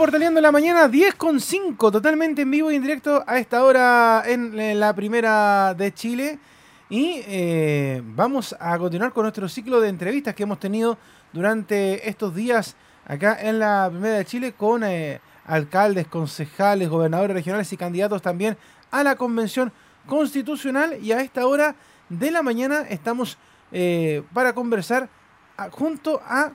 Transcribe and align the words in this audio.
Portaleando 0.00 0.40
la 0.40 0.50
mañana, 0.50 0.88
10 0.88 1.14
con 1.16 1.38
5, 1.38 1.92
totalmente 1.92 2.40
en 2.40 2.50
vivo 2.50 2.70
y 2.70 2.76
en 2.76 2.80
directo 2.80 3.22
a 3.26 3.36
esta 3.36 3.62
hora 3.62 4.22
en 4.24 4.80
la 4.80 4.94
primera 4.94 5.74
de 5.74 5.92
Chile. 5.92 6.38
Y 6.88 7.20
eh, 7.26 8.00
vamos 8.02 8.56
a 8.58 8.78
continuar 8.78 9.12
con 9.12 9.24
nuestro 9.24 9.46
ciclo 9.46 9.78
de 9.78 9.90
entrevistas 9.90 10.34
que 10.34 10.44
hemos 10.44 10.58
tenido 10.58 10.96
durante 11.34 12.08
estos 12.08 12.34
días 12.34 12.76
acá 13.04 13.36
en 13.42 13.58
la 13.58 13.88
primera 13.90 14.14
de 14.14 14.24
Chile 14.24 14.54
con 14.56 14.84
eh, 14.84 15.20
alcaldes, 15.44 16.06
concejales, 16.06 16.88
gobernadores 16.88 17.34
regionales 17.34 17.70
y 17.70 17.76
candidatos 17.76 18.22
también 18.22 18.56
a 18.90 19.04
la 19.04 19.16
convención 19.16 19.70
constitucional. 20.06 20.96
Y 21.02 21.12
a 21.12 21.20
esta 21.20 21.46
hora 21.46 21.74
de 22.08 22.30
la 22.30 22.40
mañana 22.40 22.86
estamos 22.88 23.36
eh, 23.70 24.22
para 24.32 24.54
conversar 24.54 25.10
junto 25.72 26.22
a 26.24 26.52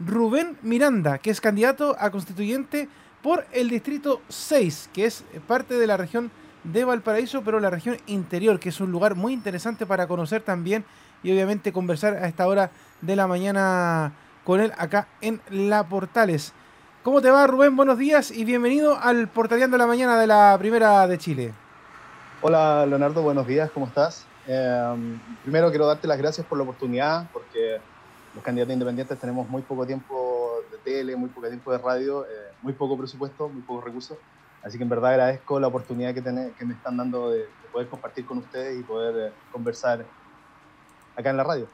Rubén 0.00 0.56
Miranda, 0.62 1.18
que 1.18 1.30
es 1.30 1.40
candidato 1.40 1.94
a 1.98 2.10
constituyente 2.10 2.88
por 3.22 3.46
el 3.52 3.68
distrito 3.68 4.22
6, 4.28 4.90
que 4.94 5.04
es 5.04 5.24
parte 5.46 5.74
de 5.74 5.86
la 5.86 5.98
región 5.98 6.30
de 6.64 6.84
Valparaíso, 6.84 7.42
pero 7.42 7.60
la 7.60 7.68
región 7.68 7.98
interior, 8.06 8.58
que 8.58 8.70
es 8.70 8.80
un 8.80 8.90
lugar 8.90 9.14
muy 9.14 9.34
interesante 9.34 9.84
para 9.84 10.06
conocer 10.06 10.42
también 10.42 10.84
y 11.22 11.30
obviamente 11.32 11.72
conversar 11.72 12.14
a 12.14 12.28
esta 12.28 12.46
hora 12.46 12.70
de 13.02 13.14
la 13.14 13.26
mañana 13.26 14.12
con 14.44 14.60
él 14.60 14.72
acá 14.78 15.06
en 15.20 15.40
La 15.50 15.84
Portales. 15.84 16.54
¿Cómo 17.02 17.20
te 17.20 17.30
va 17.30 17.46
Rubén? 17.46 17.76
Buenos 17.76 17.98
días 17.98 18.30
y 18.30 18.44
bienvenido 18.44 18.98
al 18.98 19.28
Portaleando 19.28 19.76
la 19.76 19.86
Mañana 19.86 20.18
de 20.18 20.26
la 20.26 20.56
Primera 20.58 21.06
de 21.06 21.18
Chile. 21.18 21.52
Hola 22.40 22.86
Leonardo, 22.86 23.20
buenos 23.22 23.46
días, 23.46 23.70
¿cómo 23.70 23.86
estás? 23.86 24.26
Eh, 24.46 25.18
primero 25.42 25.68
quiero 25.68 25.86
darte 25.86 26.08
las 26.08 26.16
gracias 26.16 26.46
por 26.46 26.56
la 26.56 26.64
oportunidad, 26.64 27.26
porque 27.32 27.80
los 28.34 28.44
candidatos 28.44 28.72
independientes 28.72 29.18
tenemos 29.18 29.48
muy 29.48 29.62
poco 29.62 29.86
tiempo 29.86 30.62
de 30.70 30.78
tele, 30.78 31.16
muy 31.16 31.28
poco 31.30 31.48
tiempo 31.48 31.72
de 31.72 31.78
radio, 31.78 32.24
eh, 32.24 32.52
muy 32.62 32.72
poco 32.72 32.96
presupuesto, 32.96 33.48
muy 33.48 33.62
pocos 33.62 33.84
recursos. 33.84 34.18
Así 34.62 34.76
que 34.76 34.84
en 34.84 34.90
verdad 34.90 35.12
agradezco 35.12 35.58
la 35.58 35.66
oportunidad 35.68 36.14
que, 36.14 36.22
que 36.22 36.64
me 36.64 36.74
están 36.74 36.96
dando 36.96 37.30
de, 37.30 37.46
poder 37.72 37.88
compartir 37.88 38.24
con 38.26 38.38
ustedes 38.38 38.78
y 38.78 38.82
poder 38.82 39.28
eh, 39.28 39.32
conversar 39.52 40.04
acá 41.16 41.30
en 41.30 41.36
la 41.36 41.44
radio. 41.44 41.68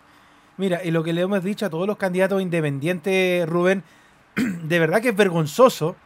Mira, 0.56 0.82
y 0.84 0.90
lo 0.90 1.02
que 1.02 1.12
le 1.12 1.22
hemos 1.22 1.42
dicho 1.42 1.66
a 1.66 1.70
todos 1.70 1.86
los 1.86 1.96
candidatos 1.96 2.40
independientes, 2.40 3.46
Rubén, 3.48 3.82
de 4.36 4.78
verdad 4.78 5.02
que 5.02 5.10
es 5.10 5.16
vergonzoso 5.16 5.96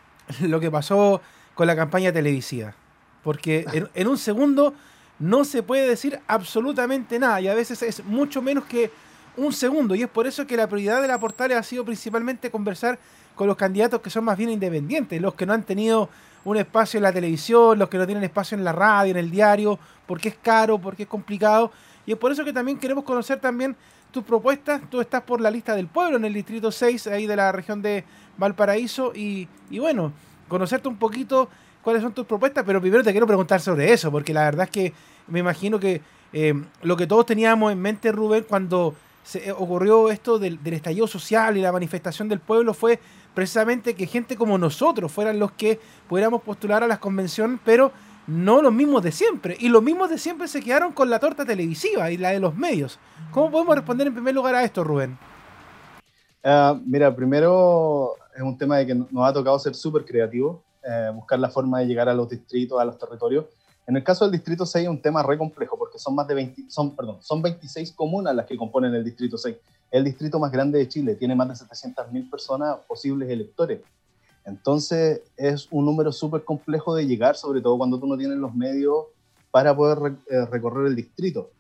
lo 0.41 0.59
que 0.61 0.71
pasó 0.71 1.21
con 1.55 1.67
la 1.67 1.77
campaña 1.77 2.13
televisiva. 2.13 2.75
Porque 3.23 3.67
en 3.95 4.09
un 4.09 4.17
segundo 4.17 4.75
no 5.19 5.45
se 5.45 5.63
puede 5.63 5.87
decir 5.87 6.19
absolutamente 6.27 7.19
nada 7.19 7.41
y 7.41 7.49
a 7.49 7.55
veces 7.55 7.83
es 7.83 8.05
mucho 8.05 8.41
menos 8.41 8.65
que 8.65 8.91
un 9.37 9.53
segundo. 9.53 9.95
Y 9.95 10.03
es 10.03 10.09
por 10.09 10.27
eso 10.27 10.47
que 10.47 10.57
la 10.57 10.69
prioridad 10.69 11.03
de 11.03 11.09
la 11.09 11.19
portal 11.19 11.53
ha 11.53 11.63
sido 11.63 11.85
principalmente 11.85 12.51
conversar 12.51 12.99
con 13.35 13.47
los 13.47 13.57
candidatos 13.57 14.01
que 14.01 14.11
son 14.11 14.25
más 14.25 14.37
bien 14.37 14.51
independientes, 14.51 15.21
los 15.21 15.35
que 15.35 15.47
no 15.47 15.53
han 15.53 15.63
tenido 15.63 16.09
un 16.45 16.57
espacio 16.57 16.99
en 16.99 17.03
la 17.05 17.13
televisión, 17.13 17.79
los 17.79 17.89
que 17.89 17.99
no 17.99 18.07
tienen 18.07 18.25
espacio 18.25 18.57
en 18.57 18.65
la 18.65 18.73
radio, 18.73 19.13
en 19.13 19.17
el 19.19 19.31
diario, 19.31 19.79
porque 20.07 20.31
es 20.31 20.37
caro, 20.43 20.79
porque 20.79 21.05
es 21.05 21.09
complicado. 21.09 21.71
Y 22.07 22.13
es 22.13 22.19
por 22.19 22.33
eso 22.33 22.45
que 22.45 22.53
también 22.53 22.79
queremos 22.79 23.05
conocer 23.05 23.41
también 23.41 23.77
tus 24.11 24.25
propuestas. 24.25 24.83
Tú 24.91 25.01
estás 25.01 25.23
por 25.23 25.41
la 25.41 25.51
lista 25.51 25.75
del 25.75 25.87
pueblo 25.87 26.17
en 26.17 26.25
el 26.25 26.35
distrito 26.35 26.73
6, 26.73 27.07
ahí 27.09 27.27
de 27.27 27.37
la 27.37 27.53
región 27.53 27.83
de 27.83 28.05
Valparaíso. 28.37 29.13
Y, 29.15 29.49
y 29.71 29.79
bueno, 29.79 30.13
conocerte 30.49 30.89
un 30.89 30.97
poquito 30.97 31.49
cuáles 31.83 32.03
son 32.03 32.13
tus 32.13 32.27
propuestas, 32.27 32.65
pero 32.67 32.81
primero 32.81 33.03
te 33.03 33.13
quiero 33.13 33.27
preguntar 33.27 33.61
sobre 33.61 33.93
eso, 33.93 34.11
porque 34.11 34.35
la 34.35 34.45
verdad 34.45 34.65
es 34.65 34.71
que 34.71 34.93
me 35.29 35.39
imagino 35.39 35.79
que 35.79 36.01
eh, 36.33 36.55
lo 36.83 36.97
que 36.97 37.07
todos 37.07 37.27
teníamos 37.27 37.73
en 37.73 37.81
mente, 37.81 38.13
Rubén, 38.13 38.45
cuando 38.49 38.95
se 39.23 39.49
eh, 39.49 39.53
ocurrió 39.53 40.11
esto 40.11 40.39
del, 40.39 40.59
estallido 40.65 41.07
social 41.07 41.57
y 41.57 41.61
la 41.61 41.73
manifestación 41.73 42.29
del 42.29 42.41
pueblo 42.41 42.75
fue 42.75 42.99
precisamente 43.35 43.95
que 43.95 44.07
gente 44.07 44.37
como 44.37 44.59
nosotros 44.59 45.13
fueran 45.13 45.39
los 45.39 45.53
que 45.53 45.79
pudiéramos 46.09 46.43
postular 46.43 46.83
a 46.83 46.87
las 46.87 46.99
convenciones, 46.99 47.61
pero 47.65 47.93
no 48.27 48.63
los 48.63 48.73
mismos 48.73 49.03
de 49.03 49.13
siempre. 49.13 49.57
Y 49.61 49.69
los 49.69 49.83
mismos 49.83 50.11
de 50.11 50.19
siempre 50.19 50.49
se 50.49 50.61
quedaron 50.61 50.93
con 50.93 51.11
la 51.11 51.19
torta 51.19 51.45
televisiva 51.45 52.11
y 52.11 52.17
la 52.17 52.31
de 52.31 52.41
los 52.41 52.55
medios. 52.55 52.99
¿Cómo 53.31 53.51
podemos 53.51 53.77
responder 53.77 54.07
en 54.07 54.15
primer 54.15 54.35
lugar 54.35 54.55
a 54.55 54.65
esto, 54.65 54.85
Rubén? 54.85 55.19
Ah, 56.43 56.79
mira, 56.85 57.15
primero 57.15 58.15
es 58.35 58.43
un 58.43 58.57
tema 58.57 58.79
de 58.79 58.87
que 58.87 58.95
nos 58.95 59.29
ha 59.29 59.33
tocado 59.33 59.59
ser 59.59 59.75
súper 59.75 60.05
creativos, 60.05 60.61
eh, 60.83 61.11
buscar 61.15 61.39
la 61.39 61.51
forma 61.51 61.81
de 61.81 61.87
llegar 61.87 62.09
a 62.09 62.15
los 62.15 62.29
distritos, 62.29 62.81
a 62.81 62.85
los 62.85 62.99
territorios. 62.99 63.47
En 63.87 63.97
el 63.97 64.05
caso 64.05 64.25
del 64.25 64.33
Distrito 64.33 64.67
6 64.67 64.85
es 64.85 64.91
un 64.91 65.03
tema 65.03 65.23
re 65.23 65.37
complejo 65.37 65.77
porque 65.77 65.99
son 65.99 66.15
más 66.15 66.29
de 66.29 66.35
20, 66.35 66.71
son, 66.71 66.95
perdón, 66.95 67.19
son 67.21 67.43
26 67.43 67.93
comunas 67.93 68.35
las 68.35 68.47
que 68.47 68.57
componen 68.57 68.95
el 68.95 69.05
Distrito 69.05 69.37
6. 69.37 69.57
El 69.91 70.05
distrito 70.05 70.39
más 70.39 70.53
grande 70.53 70.79
de 70.79 70.89
Chile 70.89 71.17
tiene 71.17 71.35
más 71.35 71.49
de 71.49 71.67
700.000 71.67 72.31
personas 72.31 72.77
posibles 72.87 73.29
electores. 73.29 73.81
Entonces 74.45 75.23
es 75.37 75.67
un 75.71 75.85
número 75.85 76.13
súper 76.13 76.45
complejo 76.45 76.95
de 76.95 77.07
llegar, 77.07 77.37
sobre 77.37 77.61
todo 77.61 77.77
cuando 77.77 77.99
tú 77.99 78.07
no 78.07 78.17
tienes 78.17 78.39
los 78.39 78.55
medios 78.55 79.07
para 79.51 79.75
poder 79.75 80.15
eh, 80.31 80.45
recorrer 80.47 80.87
el 80.87 80.97
distrito. 80.97 81.51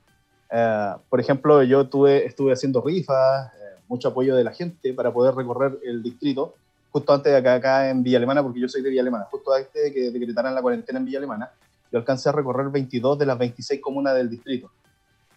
Eh, 0.50 0.92
por 1.08 1.20
ejemplo, 1.20 1.62
yo 1.62 1.88
tuve, 1.88 2.24
estuve 2.24 2.52
haciendo 2.52 2.80
rifas, 2.80 3.52
eh, 3.54 3.80
mucho 3.88 4.08
apoyo 4.08 4.36
de 4.36 4.44
la 4.44 4.52
gente 4.52 4.94
para 4.94 5.12
poder 5.12 5.34
recorrer 5.34 5.78
el 5.84 6.02
distrito, 6.02 6.54
justo 6.90 7.12
antes 7.12 7.32
de 7.32 7.38
acá, 7.38 7.54
acá 7.54 7.90
en 7.90 8.02
Villa 8.02 8.18
Alemana, 8.18 8.42
porque 8.42 8.60
yo 8.60 8.68
soy 8.68 8.82
de 8.82 8.90
Villa 8.90 9.02
Alemana, 9.02 9.26
justo 9.30 9.52
antes 9.52 9.82
de 9.82 9.92
que 9.92 10.10
decretaran 10.10 10.54
la 10.54 10.62
cuarentena 10.62 10.98
en 10.98 11.04
Villa 11.04 11.18
Alemana, 11.18 11.50
yo 11.90 11.98
alcancé 11.98 12.28
a 12.28 12.32
recorrer 12.32 12.68
22 12.68 13.18
de 13.18 13.26
las 13.26 13.38
26 13.38 13.80
comunas 13.80 14.14
del 14.14 14.30
distrito. 14.30 14.70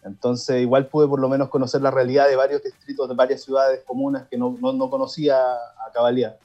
Entonces, 0.04 0.60
igual 0.60 0.86
pude 0.88 1.08
por 1.08 1.18
lo 1.18 1.28
menos 1.28 1.48
conocer 1.48 1.80
la 1.80 1.90
realidad 1.90 2.28
de 2.28 2.36
varios 2.36 2.62
distritos, 2.62 3.08
de 3.08 3.14
varias 3.14 3.42
ciudades, 3.42 3.82
comunas 3.86 4.28
que 4.28 4.36
no, 4.36 4.56
no, 4.60 4.90
conocía 4.90 5.38
a 5.38 5.92
cabalidad. 5.92 6.36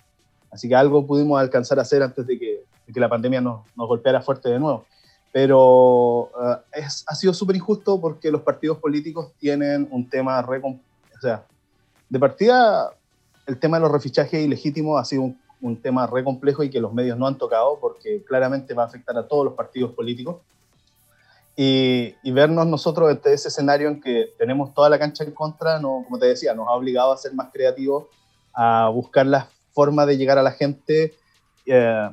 Así 0.49 0.69
que 0.69 0.75
algo 0.75 1.05
pudimos 1.05 1.39
alcanzar 1.39 1.77
a 1.77 1.81
hacer 1.81 2.01
antes 2.01 2.25
de 2.25 2.39
que, 2.39 2.63
que 2.91 2.99
la 2.99 3.09
pandemia 3.09 3.41
nos, 3.41 3.65
nos, 3.75 3.87
golpeara 3.87 4.21
fuerte 4.21 4.49
de 4.49 4.59
nuevo. 4.59 4.85
Pero 5.31 6.31
eh, 6.41 6.79
es, 6.85 7.03
ha 7.05 7.15
sido 7.15 7.33
súper 7.33 7.57
injusto 7.57 7.99
porque 7.99 8.31
los 8.31 8.41
partidos 8.41 8.77
políticos 8.77 9.33
tienen 9.37 9.87
un 9.91 10.09
tema 10.09 10.41
re... 10.41 10.61
O 10.63 11.21
sea, 11.21 11.45
de 12.07 12.17
partida, 12.17 12.91
el 13.45 13.59
tema 13.59 13.77
de 13.77 13.81
los 13.83 13.91
refichajes 13.91 14.41
ilegítimos 14.41 14.99
ha 14.99 15.03
sido 15.03 15.23
un 15.23 15.39
un 15.61 15.81
tema 15.81 16.07
re 16.07 16.23
complejo 16.23 16.63
y 16.63 16.69
que 16.69 16.79
los 16.79 16.93
medios 16.93 17.17
no 17.17 17.27
han 17.27 17.37
tocado 17.37 17.79
porque 17.79 18.23
claramente 18.23 18.73
va 18.73 18.83
a 18.83 18.85
afectar 18.87 19.17
a 19.17 19.27
todos 19.27 19.45
los 19.45 19.53
partidos 19.53 19.91
políticos. 19.93 20.37
Y, 21.55 22.15
vernos 22.31 22.65
nosotros 22.67 23.11
en 23.11 23.33
ese 23.33 23.49
escenario 23.49 23.89
en 23.89 23.99
que 23.99 24.33
tenemos 24.37 24.73
toda 24.73 24.89
la 24.89 24.97
cancha 24.97 25.25
en 25.25 25.31
contra, 25.31 25.77
no, 25.77 26.03
como 26.05 26.17
te 26.17 26.27
decía, 26.27 26.53
nos 26.53 26.67
ha 26.69 26.71
obligado 26.71 27.11
a 27.11 27.17
ser 27.17 27.33
más 27.33 27.49
creativos, 27.51 28.05
a 28.53 28.89
buscar 28.93 29.25
la 29.25 29.49
forma 29.73 30.05
de 30.05 30.15
llegar 30.15 30.37
a 30.37 30.43
la 30.43 30.51
gente 30.51 31.13
eh, 31.65 32.09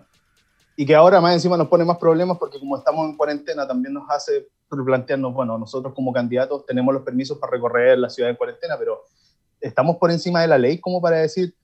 y 0.77 0.85
que 0.85 0.95
ahora 0.97 1.21
más 1.21 1.33
encima 1.33 1.57
nos 1.57 1.69
pone 1.69 1.85
más 1.85 1.97
problemas 1.97 2.39
porque 2.39 2.59
como 2.59 2.77
estamos 2.77 3.09
en 3.09 3.17
cuarentena 3.17 3.67
también 3.69 3.95
nos 3.95 4.11
hace 4.11 4.49
replantearnos, 4.69 5.33
bueno, 5.33 5.57
nosotros 5.57 5.95
como 5.95 6.13
candidatos 6.13 6.67
tenemos 6.67 6.93
los 6.93 7.05
permisos 7.05 7.39
para 7.39 7.53
recorrer 7.53 7.99
la 7.99 8.11
ciudad 8.11 8.31
en 8.31 8.37
cuarentena, 8.37 8.77
pero 8.77 9.05
estamos 9.61 9.97
por 9.97 10.11
encima 10.11 10.43
de 10.43 10.49
la 10.49 10.59
ley 10.59 10.79
como 10.79 11.01
para 11.01 11.19
decir, 11.19 11.55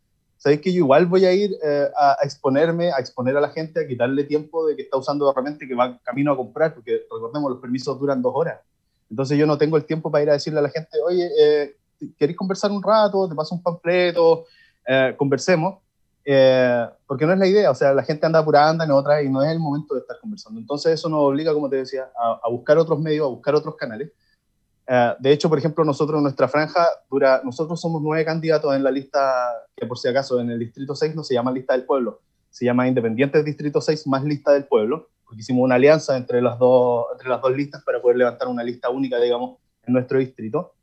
sabéis 0.43 0.61
que 0.61 0.73
yo 0.73 0.79
igual 0.79 1.07
voy 1.07 1.25
a 1.25 1.33
ir 1.33 1.57
eh, 1.63 1.89
a, 1.97 2.17
exponerme, 2.25 2.91
a 2.91 2.99
exponer 2.99 3.37
a 3.37 3.41
la 3.41 3.51
gente, 3.51 3.79
a 3.79 3.87
quitarle 3.87 4.25
tiempo 4.25 4.67
de 4.67 4.75
que 4.75 4.83
está 4.83 4.97
usando 4.97 5.31
herramientas 5.31 5.69
que 5.69 5.75
va 5.75 5.97
camino 6.03 6.33
a 6.33 6.37
comprar, 6.37 6.75
porque 6.75 7.03
recordemos, 7.09 7.49
los 7.49 7.61
permisos 7.61 7.97
duran 8.01 8.21
dos 8.21 8.33
horas. 8.35 8.59
Entonces 9.09 9.39
yo 9.39 9.47
no 9.47 9.57
tengo 9.57 9.77
el 9.77 9.85
tiempo 9.85 10.11
para 10.11 10.25
ir 10.25 10.31
a 10.31 10.33
decirle 10.33 10.59
a 10.59 10.63
la 10.63 10.69
gente, 10.71 10.99
oye, 11.07 11.31
eh, 11.39 11.77
¿queréis 12.19 12.37
conversar 12.37 12.73
un 12.73 12.83
rato? 12.83 13.29
Te 13.29 13.37
paso 13.37 13.55
un 13.55 13.63
panfleto, 13.63 14.47
eh, 14.85 15.15
conversemos. 15.17 15.79
Eh, 16.25 16.87
porque 17.07 17.25
no 17.25 17.33
es 17.35 17.39
la 17.39 17.47
idea, 17.47 17.71
o 17.71 17.75
sea, 17.77 17.93
la 17.93 18.03
gente 18.03 18.27
anda 18.27 18.41
apurada, 18.41 18.85
en 18.85 18.91
otra 18.91 19.23
y 19.23 19.29
no 19.29 19.45
es 19.45 19.51
el 19.53 19.61
momento 19.61 19.95
de 19.95 20.01
estar 20.01 20.19
conversando. 20.19 20.59
Entonces 20.59 20.95
eso 20.95 21.09
nos 21.09 21.21
obliga, 21.21 21.55
como 21.55 21.71
te 21.71 21.77
decía, 21.77 22.11
a, 22.19 22.41
a 22.43 22.51
buscar 22.51 22.79
otros 22.79 22.99
medios, 22.99 23.27
a 23.27 23.31
buscar 23.31 23.55
otros 23.55 23.77
canales. 23.77 24.11
Eh, 24.87 25.15
de 25.19 25.33
hecho, 25.33 25.49
por 25.49 25.59
ejemplo, 25.59 25.85
nosotros, 25.85 26.21
nuestra 26.21 26.49
franja 26.49 26.87
dura, 27.11 27.41
nosotros 27.45 27.81
somos 27.81 28.03
nueve 28.03 28.25
candidatos 28.25 28.75
en 28.75 28.83
la 28.83 28.91
lista, 28.91 29.21
que 29.77 29.87
por 29.87 29.99
si 29.99 30.09
acaso 30.09 30.41
en 30.41 30.51
el 30.51 30.59
Distrito 30.59 30.95
6 30.95 31.15
no 31.15 31.25
se 31.25 31.35
llama 31.35 31.53
Lista 31.53 31.75
del 31.75 31.85
Pueblo, 31.85 32.21
se 32.51 32.65
llama 32.65 32.89
Independientes 32.89 33.45
Distrito 33.45 33.81
6 33.81 34.07
más 34.09 34.25
Lista 34.25 34.53
del 34.53 34.65
Pueblo, 34.65 35.11
porque 35.25 35.41
hicimos 35.41 35.65
una 35.65 35.77
alianza 35.77 36.17
entre 36.17 36.43
las 36.43 36.59
dos, 36.59 37.07
entre 37.13 37.29
las 37.29 37.41
dos 37.41 37.57
listas 37.57 37.83
para 37.85 38.03
poder 38.03 38.17
levantar 38.17 38.49
una 38.49 38.63
lista 38.63 38.91
única, 38.91 39.19
digamos, 39.19 39.59
en 39.85 39.95
nuestro 39.95 40.19
distrito. 40.19 40.75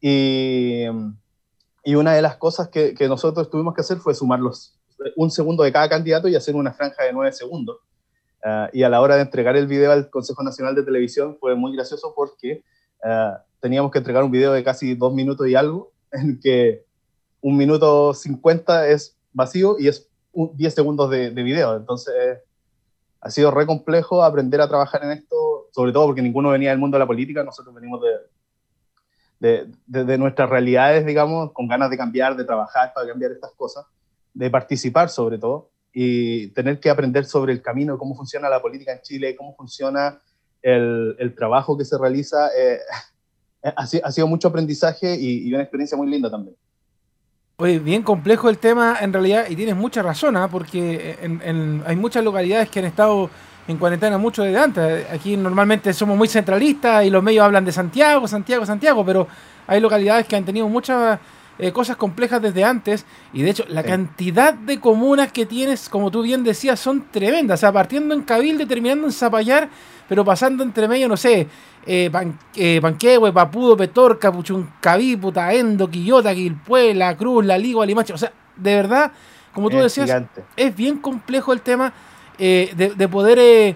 Y, 0.00 0.84
y 1.82 1.94
una 1.94 2.14
de 2.14 2.22
las 2.22 2.36
cosas 2.36 2.68
que, 2.68 2.94
que, 2.94 3.08
nosotros 3.08 3.50
tuvimos 3.50 3.74
que 3.74 3.80
hacer 3.80 3.96
fue 3.98 4.14
sumar 4.14 4.38
los, 4.38 4.78
un 5.16 5.30
segundo 5.30 5.64
de 5.64 5.72
cada 5.72 5.88
candidato 5.88 6.28
y 6.28 6.36
hacer 6.36 6.54
una 6.54 6.72
franja 6.72 7.04
de 7.04 7.12
nueve 7.12 7.32
segundos. 7.32 7.78
Uh, 8.44 8.68
y 8.72 8.82
a 8.82 8.88
la 8.88 9.00
hora 9.00 9.16
de 9.16 9.22
entregar 9.22 9.56
el 9.56 9.66
video 9.66 9.90
al 9.90 10.10
Consejo 10.10 10.42
Nacional 10.42 10.74
de 10.74 10.84
Televisión 10.84 11.36
fue 11.40 11.56
muy 11.56 11.74
gracioso 11.74 12.12
porque 12.14 12.62
uh, 13.04 13.38
teníamos 13.60 13.90
que 13.90 13.98
entregar 13.98 14.22
un 14.22 14.30
video 14.30 14.52
de 14.52 14.64
casi 14.64 14.94
dos 14.94 15.12
minutos 15.12 15.48
y 15.48 15.54
algo, 15.54 15.92
en 16.12 16.38
que 16.40 16.84
un 17.40 17.56
minuto 17.56 18.14
cincuenta 18.14 18.88
es 18.88 19.16
vacío 19.32 19.76
y 19.78 19.88
es 19.88 20.08
10 20.32 20.74
segundos 20.74 21.10
de, 21.10 21.30
de, 21.30 21.42
video. 21.42 21.76
Entonces, 21.76 22.40
ha 23.20 23.30
sido 23.30 23.50
re 23.50 23.66
complejo 23.66 24.22
aprender 24.22 24.60
a 24.60 24.68
trabajar 24.68 25.02
en 25.04 25.12
esto, 25.12 25.68
sobre 25.72 25.92
todo 25.92 26.06
porque 26.06 26.22
ninguno 26.22 26.50
venía 26.50 26.70
del 26.70 26.78
mundo 26.78 26.96
de 26.96 27.00
la 27.00 27.06
política, 27.06 27.42
nosotros 27.42 27.74
venimos 27.74 28.00
de, 29.40 29.68
de, 29.86 30.04
de, 30.04 30.18
nuestras 30.18 30.48
realidades, 30.50 31.06
digamos, 31.06 31.52
con 31.52 31.68
ganas 31.68 31.90
de 31.90 31.96
cambiar, 31.96 32.36
de 32.36 32.44
trabajar 32.44 32.92
para 32.94 33.06
cambiar 33.08 33.32
estas 33.32 33.52
cosas, 33.52 33.86
de 34.34 34.50
participar 34.50 35.08
sobre 35.08 35.38
todo. 35.38 35.70
y 35.92 36.48
tener 36.48 36.78
que 36.78 36.90
aprender 36.90 37.24
sobre 37.24 37.54
el 37.54 37.62
camino, 37.62 37.96
cómo 37.96 38.14
funciona 38.14 38.50
la 38.50 38.60
política 38.60 38.92
en 38.92 39.00
Chile, 39.00 39.34
cómo 39.34 39.54
funciona 39.56 40.20
el, 40.66 41.14
el 41.20 41.32
trabajo 41.36 41.78
que 41.78 41.84
se 41.84 41.96
realiza, 41.96 42.48
eh, 42.58 42.80
ha, 43.76 43.86
sido 43.86 44.26
mucho 44.26 44.48
aprendizaje 44.48 45.16
y, 45.16 45.52
una 45.52 45.62
experiencia 45.62 45.96
muy 45.96 46.08
linda 46.08 46.28
también. 46.28 46.56
Oye, 47.58 47.78
bien 47.78 48.02
complejo 48.02 48.50
el 48.50 48.58
tema 48.58 48.98
en 49.00 49.12
realidad 49.12 49.46
y 49.48 49.54
tienes 49.54 49.76
mucha 49.76 50.02
razón, 50.02 50.36
¿ah? 50.36 50.48
porque 50.48 51.16
hay 51.86 51.96
muchas 51.96 52.22
localidades 52.22 52.68
que 52.68 52.80
han 52.80 52.84
estado 52.84 53.30
en 53.66 53.78
cuarentena 53.78 54.18
mucho 54.18 54.42
desde 54.42 54.58
antes. 54.58 55.06
Aquí 55.10 55.36
normalmente 55.36 55.94
somos 55.94 56.18
muy 56.18 56.28
centralistas 56.28 57.06
y 57.06 57.10
los 57.10 57.22
medios 57.22 57.44
hablan 57.44 57.64
de 57.64 57.72
Santiago, 57.72 58.28
Santiago, 58.28 58.66
Santiago, 58.66 59.06
pero 59.06 59.26
hay 59.66 59.80
localidades 59.80 60.26
que 60.26 60.36
han 60.36 60.44
tenido 60.44 60.68
muchas 60.68 61.18
eh, 61.58 61.72
cosas 61.72 61.96
complejas 61.96 62.42
desde 62.42 62.64
antes 62.64 63.06
y 63.32 63.40
de 63.40 63.48
hecho 63.48 63.64
la 63.68 63.82
cantidad 63.82 64.52
de 64.52 64.78
comunas 64.78 65.32
que 65.32 65.46
tienes, 65.46 65.88
como 65.88 66.10
tú 66.10 66.20
bien 66.20 66.44
decías, 66.44 66.78
son 66.78 67.06
tremendas. 67.10 67.60
O 67.60 67.62
sea, 67.62 67.72
partiendo 67.72 68.14
en 68.14 68.22
Cabildo 68.22 68.64
y 68.64 68.66
terminando 68.66 69.06
en 69.06 69.12
Zapallar, 69.12 69.70
pero 70.06 70.22
pasando 70.22 70.62
entre 70.62 70.86
medio, 70.86 71.08
no 71.08 71.16
sé, 71.16 71.48
eh, 71.86 72.10
Pan, 72.12 72.38
eh, 72.54 72.78
Panquehue, 72.82 73.32
Papudo, 73.32 73.74
Petorca, 73.74 74.30
Puchuncaví, 74.30 75.16
Putaendo, 75.16 75.88
Quillota, 75.88 76.34
Quilpuela, 76.34 77.16
Cruz, 77.16 77.46
La 77.46 77.56
Ligua, 77.56 77.86
Limache. 77.86 78.12
O 78.12 78.18
sea, 78.18 78.32
de 78.54 78.74
verdad, 78.74 79.12
como 79.54 79.70
tú 79.70 79.78
decías, 79.78 80.24
es 80.56 80.76
bien 80.76 80.98
complejo 80.98 81.54
el 81.54 81.62
tema 81.62 81.90
eh, 82.38 82.70
de, 82.76 83.08
poder 83.08 83.74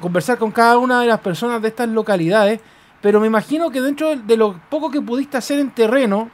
conversar 0.00 0.38
con 0.38 0.50
cada 0.52 0.78
una 0.78 1.02
de 1.02 1.06
las 1.06 1.20
personas 1.20 1.60
de 1.60 1.68
estas 1.68 1.88
localidades, 1.90 2.60
pero 3.02 3.20
me 3.20 3.26
imagino 3.26 3.70
que 3.70 3.82
dentro 3.82 4.16
de 4.16 4.36
lo 4.38 4.58
poco 4.70 4.90
que 4.90 5.02
pudiste 5.02 5.36
hacer 5.36 5.58
en 5.58 5.70
terreno, 5.70 6.30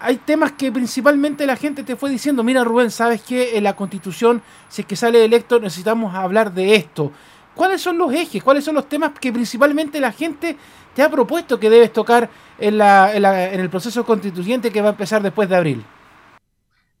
hay 0.00 0.16
temas 0.16 0.52
que 0.52 0.72
principalmente 0.72 1.46
la 1.46 1.56
gente 1.56 1.82
te 1.82 1.94
fue 1.94 2.10
diciendo, 2.10 2.42
mira 2.42 2.64
Rubén, 2.64 2.90
sabes 2.90 3.22
que 3.22 3.56
en 3.56 3.64
la 3.64 3.76
constitución, 3.76 4.42
si 4.68 4.82
es 4.82 4.88
que 4.88 4.96
sale 4.96 5.24
electo, 5.24 5.60
necesitamos 5.60 6.14
hablar 6.14 6.52
de 6.52 6.74
esto. 6.74 7.12
¿Cuáles 7.54 7.82
son 7.82 7.98
los 7.98 8.12
ejes? 8.12 8.42
¿Cuáles 8.42 8.64
son 8.64 8.74
los 8.74 8.88
temas 8.88 9.12
que 9.18 9.32
principalmente 9.32 10.00
la 10.00 10.12
gente 10.12 10.56
te 10.94 11.02
ha 11.02 11.10
propuesto 11.10 11.60
que 11.60 11.68
debes 11.68 11.92
tocar 11.92 12.30
en, 12.58 12.78
la, 12.78 13.14
en 13.14 13.60
el 13.60 13.68
proceso 13.68 14.04
constituyente 14.04 14.72
que 14.72 14.80
va 14.80 14.88
a 14.88 14.92
empezar 14.92 15.22
después 15.22 15.48
de 15.48 15.56
abril? 15.56 15.84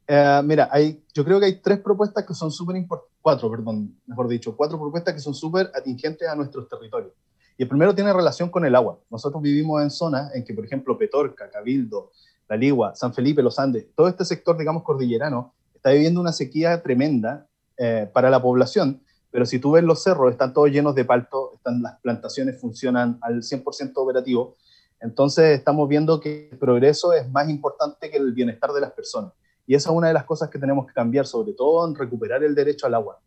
Eh, 0.06 0.42
mira, 0.44 0.68
hay, 0.70 1.02
yo 1.14 1.24
creo 1.24 1.40
que 1.40 1.46
hay 1.46 1.60
tres 1.60 1.78
propuestas 1.78 2.26
que 2.26 2.34
son 2.34 2.50
súper 2.50 2.76
importantes, 2.76 3.16
cuatro, 3.22 3.50
perdón, 3.50 3.96
mejor 4.06 4.28
dicho, 4.28 4.54
cuatro 4.56 4.78
propuestas 4.78 5.14
que 5.14 5.20
son 5.20 5.34
súper 5.34 5.70
atingentes 5.74 6.28
a 6.28 6.34
nuestros 6.34 6.68
territorios. 6.68 7.12
Y 7.56 7.62
el 7.62 7.68
primero 7.68 7.94
tiene 7.94 8.12
relación 8.12 8.50
con 8.50 8.64
el 8.64 8.74
agua. 8.74 8.98
Nosotros 9.10 9.42
vivimos 9.42 9.82
en 9.82 9.90
zonas 9.90 10.34
en 10.34 10.44
que, 10.44 10.52
por 10.52 10.64
ejemplo, 10.64 10.98
Petorca, 10.98 11.50
Cabildo, 11.50 12.10
La 12.50 12.56
Ligua, 12.56 12.94
San 12.96 13.14
Felipe, 13.14 13.42
Los 13.42 13.58
Andes, 13.58 13.86
todo 13.94 14.08
este 14.08 14.24
sector, 14.24 14.58
digamos, 14.58 14.82
cordillerano, 14.82 15.54
está 15.72 15.90
viviendo 15.90 16.20
una 16.20 16.32
sequía 16.32 16.82
tremenda 16.82 17.46
eh, 17.78 18.10
para 18.12 18.28
la 18.28 18.42
población. 18.42 19.00
Pero 19.30 19.46
si 19.46 19.60
tú 19.60 19.70
ves 19.70 19.84
los 19.84 20.02
cerros, 20.02 20.32
están 20.32 20.52
todos 20.52 20.68
llenos 20.68 20.96
de 20.96 21.04
palto, 21.04 21.52
están, 21.54 21.80
las 21.80 22.00
plantaciones 22.00 22.60
funcionan 22.60 23.18
al 23.22 23.42
100% 23.42 23.92
operativo. 23.94 24.56
Entonces 25.00 25.56
estamos 25.56 25.88
viendo 25.88 26.18
que 26.18 26.48
el 26.50 26.58
progreso 26.58 27.12
es 27.12 27.30
más 27.30 27.48
importante 27.48 28.10
que 28.10 28.16
el 28.16 28.32
bienestar 28.32 28.72
de 28.72 28.80
las 28.80 28.90
personas. 28.90 29.32
Y 29.64 29.76
esa 29.76 29.90
es 29.90 29.96
una 29.96 30.08
de 30.08 30.14
las 30.14 30.24
cosas 30.24 30.50
que 30.50 30.58
tenemos 30.58 30.88
que 30.88 30.92
cambiar, 30.92 31.26
sobre 31.26 31.52
todo 31.52 31.86
en 31.86 31.94
recuperar 31.94 32.42
el 32.42 32.56
derecho 32.56 32.86
al 32.86 32.94
agua. 32.94 33.20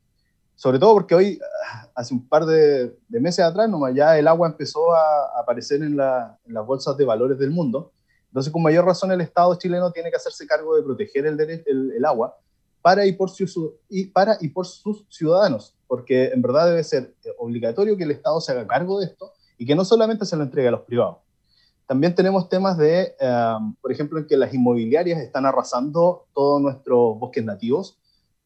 Sobre 0.56 0.78
todo 0.78 0.94
porque 0.94 1.16
hoy, 1.16 1.40
hace 1.96 2.14
un 2.14 2.28
par 2.28 2.46
de, 2.46 2.94
meses 3.08 3.46
atrás, 3.46 3.70
nomás 3.70 3.96
ya 3.96 4.20
el 4.20 4.28
agua 4.28 4.50
empezó 4.50 4.94
a 4.94 5.40
aparecer 5.40 5.81
en, 5.81 5.96
las 5.96 6.66
bolsas 6.66 6.98
de 6.98 7.06
valores 7.06 7.40
del 7.40 7.52
mundo. 7.52 7.94
Entonces, 8.34 8.52
con 8.52 8.64
mayor 8.64 8.84
razón, 8.84 9.12
el 9.12 9.22
Estado 9.22 9.54
chileno 9.60 9.92
tiene 9.92 10.10
que 10.10 10.16
hacerse 10.16 10.48
cargo 10.48 10.76
de 10.76 10.82
proteger 10.82 11.28
el, 11.28 11.40
el, 11.40 12.04
agua 12.04 12.36
para 12.82 13.06
y, 13.06 13.12
por 13.12 13.30
su, 13.30 13.76
y 13.88 14.08
para 14.08 14.40
y 14.42 14.48
por 14.48 14.66
sus 14.66 15.06
ciudadanos, 15.08 15.76
porque 15.86 16.30
en 16.30 16.42
verdad 16.42 16.66
debe 16.66 16.84
ser 16.84 17.14
obligatorio 17.38 17.96
que 17.96 18.06
el 18.06 18.10
Estado 18.10 18.42
se 18.42 18.52
haga 18.52 18.66
cargo 18.66 19.00
de 19.00 19.06
esto 19.06 19.34
y 19.56 19.68
que 19.68 19.76
no 19.76 19.86
solamente 19.86 20.26
se 20.26 20.36
lo 20.36 20.42
entregue 20.42 20.70
a 20.70 20.72
los 20.72 20.82
privados. 20.82 21.18
También 21.86 22.16
tenemos 22.16 22.50
temas 22.50 22.76
de, 22.76 23.16
em, 23.20 23.76
por 23.80 23.92
ejemplo, 23.92 24.18
en 24.18 24.26
que 24.26 24.36
las 24.36 24.52
inmobiliarias 24.52 25.22
están 25.22 25.46
arrasando 25.46 26.26
todos 26.34 26.60
nuestros 26.60 27.20
bosques 27.20 27.46
nativos. 27.46 28.00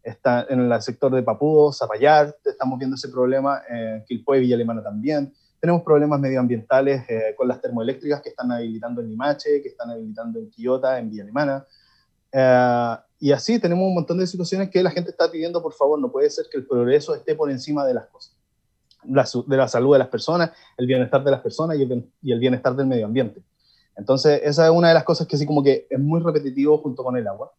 Está 0.03 0.47
en 0.49 0.69
el 0.69 0.81
sector 0.81 1.15
de 1.15 1.23
Papudo, 1.23 1.71
Zapallar, 1.71 2.35
estamos 2.43 2.77
viendo 2.77 2.97
ese 2.97 3.07
problema, 3.07 3.61
en 3.69 4.03
Quilpue, 4.03 4.39
Villa 4.39 4.55
Alemana 4.55 4.83
también. 4.83 5.33
Tenemos 5.67 5.83
problemas 5.83 6.21
medioambientales 6.21 7.03
eh, 7.09 7.35
con 7.35 7.45
las 7.45 7.59
termoeléctricas 7.59 8.21
que 8.21 8.29
están 8.29 8.49
habilitando 8.53 9.01
en 9.01 9.09
Limache, 9.09 9.61
que 9.61 9.67
están 9.67 9.89
habilitando 9.89 10.39
en 10.39 10.49
Quillota, 10.49 10.97
en 10.97 11.09
Villa 11.09 11.23
Alemana. 11.23 11.65
Eh, 12.31 12.95
y 13.19 13.33
así 13.33 13.59
tenemos 13.59 13.85
un 13.85 13.95
montón 13.95 14.17
de 14.17 14.25
situaciones 14.27 14.69
que 14.69 14.81
la 14.81 14.91
gente 14.91 15.11
está 15.11 15.29
pidiendo, 15.29 15.61
por 15.61 15.73
favor, 15.73 15.99
no 15.99 16.09
puede 16.09 16.29
ser 16.29 16.45
que 16.49 16.57
el 16.59 16.65
progreso 16.65 17.13
esté 17.13 17.35
por 17.35 17.51
encima 17.51 17.85
de 17.85 17.95
las 17.95 18.07
cosas 18.07 18.33
de 19.03 19.57
la 19.57 19.67
salud 19.67 19.91
de 19.91 19.99
las 19.99 20.07
personas, 20.07 20.51
el 20.77 20.87
bienestar 20.87 21.21
de 21.21 21.31
las 21.31 21.41
personas 21.41 21.75
y 21.77 21.81
el, 21.83 22.39
bienestar 22.39 22.73
del 22.73 22.87
medio 22.87 23.05
ambiente. 23.05 23.41
Entonces, 23.97 24.39
esa 24.45 24.67
es 24.67 24.71
una 24.71 24.87
de 24.87 24.93
las 24.93 25.03
cosas 25.03 25.27
que 25.27 25.35
sí 25.35 25.45
como 25.45 25.61
que 25.61 25.85
es 25.89 25.99
muy 25.99 26.21
repetitivo 26.21 26.77
junto 26.77 27.03
con 27.03 27.17
el 27.17 27.27
agua. 27.27 27.51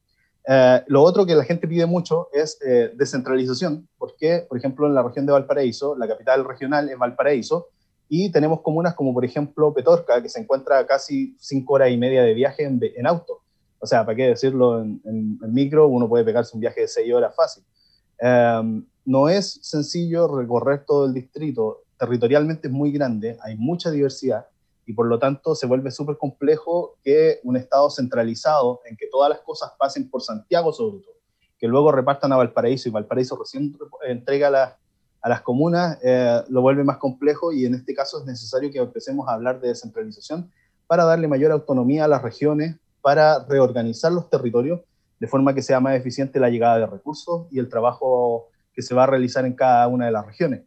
Eh, 0.46 0.82
lo 0.86 1.02
otro 1.02 1.26
que 1.26 1.34
la 1.34 1.44
gente 1.44 1.68
pide 1.68 1.84
mucho 1.84 2.30
es 2.32 2.58
eh, 2.66 2.90
descentralización, 2.94 3.86
porque, 3.98 4.46
por 4.48 4.56
ejemplo, 4.56 4.86
en 4.86 4.94
la 4.94 5.02
región 5.02 5.26
de 5.26 5.32
Valparaíso, 5.32 5.94
la 5.94 6.08
capital 6.08 6.46
regional 6.46 6.88
es 6.88 6.96
Valparaíso, 6.96 7.68
y 8.08 8.30
tenemos 8.32 8.62
comunas 8.62 8.94
como, 8.94 9.12
por 9.12 9.24
ejemplo, 9.24 9.72
Petorca, 9.74 10.22
que 10.22 10.28
se 10.28 10.40
encuentra 10.40 10.86
casi 10.86 11.36
cinco 11.38 11.74
horas 11.74 11.90
y 11.90 11.96
media 11.96 12.22
de 12.22 12.34
viaje 12.34 12.64
en, 12.64 13.06
auto. 13.06 13.42
O 13.78 13.86
sea, 13.86 14.04
¿para 14.04 14.16
qué 14.16 14.28
decirlo 14.28 14.80
en, 14.80 15.00
en, 15.04 15.52
micro? 15.52 15.88
Uno 15.88 16.08
puede 16.08 16.24
pegarse 16.24 16.56
un 16.56 16.60
viaje 16.60 16.82
de 16.82 16.88
seis 16.88 17.12
horas 17.12 17.34
fácil. 17.34 17.64
Eh, 18.20 18.82
no 19.04 19.28
es 19.28 19.58
sencillo 19.62 20.28
recorrer 20.28 20.84
todo 20.84 21.06
el 21.06 21.14
distrito, 21.14 21.84
territorialmente 21.98 22.68
es 22.68 22.72
muy 22.72 22.92
grande, 22.92 23.38
hay 23.42 23.56
mucha 23.56 23.90
diversidad 23.90 24.46
y 24.84 24.92
por 24.92 25.06
lo 25.06 25.18
tanto 25.18 25.54
se 25.54 25.66
vuelve 25.66 25.90
súper 25.90 26.16
complejo 26.16 26.96
que 27.02 27.40
un 27.42 27.56
Estado 27.56 27.90
centralizado 27.90 28.80
en 28.84 28.96
que 28.96 29.06
todas 29.10 29.30
las 29.30 29.40
cosas 29.40 29.72
pasen 29.78 30.10
por 30.10 30.22
Santiago 30.22 30.72
sobre 30.72 31.02
todo, 31.02 31.14
que 31.58 31.68
luego 31.68 31.92
repartan 31.92 32.32
a 32.32 32.36
Valparaíso 32.36 32.88
y 32.88 32.92
Valparaíso 32.92 33.36
recién 33.36 33.76
entrega 34.06 34.78
a 35.20 35.28
las 35.28 35.42
comunas, 35.42 35.98
eh, 36.02 36.42
lo 36.48 36.60
vuelve 36.60 36.84
más 36.84 36.98
complejo 36.98 37.52
y 37.52 37.66
en 37.66 37.74
este 37.74 37.94
caso 37.94 38.20
es 38.20 38.26
necesario 38.26 38.70
que 38.70 38.78
empecemos 38.78 39.28
a 39.28 39.34
hablar 39.34 39.60
de 39.60 39.68
descentralización 39.68 40.50
para 40.86 41.04
darle 41.04 41.28
mayor 41.28 41.52
autonomía 41.52 42.04
a 42.04 42.08
las 42.08 42.22
regiones, 42.22 42.76
para 43.02 43.44
reorganizar 43.44 44.12
los 44.12 44.30
territorios 44.30 44.80
de 45.20 45.26
forma 45.26 45.54
que 45.54 45.62
sea 45.62 45.80
más 45.80 45.96
eficiente 45.96 46.38
la 46.38 46.50
llegada 46.50 46.78
de 46.78 46.86
recursos 46.86 47.46
y 47.50 47.58
el 47.58 47.68
trabajo 47.68 48.48
que 48.72 48.82
se 48.82 48.94
va 48.94 49.04
a 49.04 49.06
realizar 49.06 49.44
en 49.44 49.54
cada 49.54 49.88
una 49.88 50.06
de 50.06 50.12
las 50.12 50.24
regiones. 50.24 50.62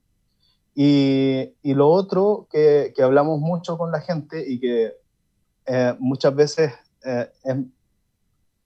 Y, 0.75 1.53
y 1.61 1.73
lo 1.73 1.89
otro 1.89 2.47
que, 2.51 2.93
que, 2.95 3.03
hablamos 3.03 3.39
mucho 3.39 3.77
con 3.77 3.91
la 3.91 4.01
gente 4.01 4.43
y 4.49 4.59
que 4.59 4.93
eh, 5.65 5.95
muchas 5.99 6.33
veces 6.35 6.73
eh, 7.03 7.29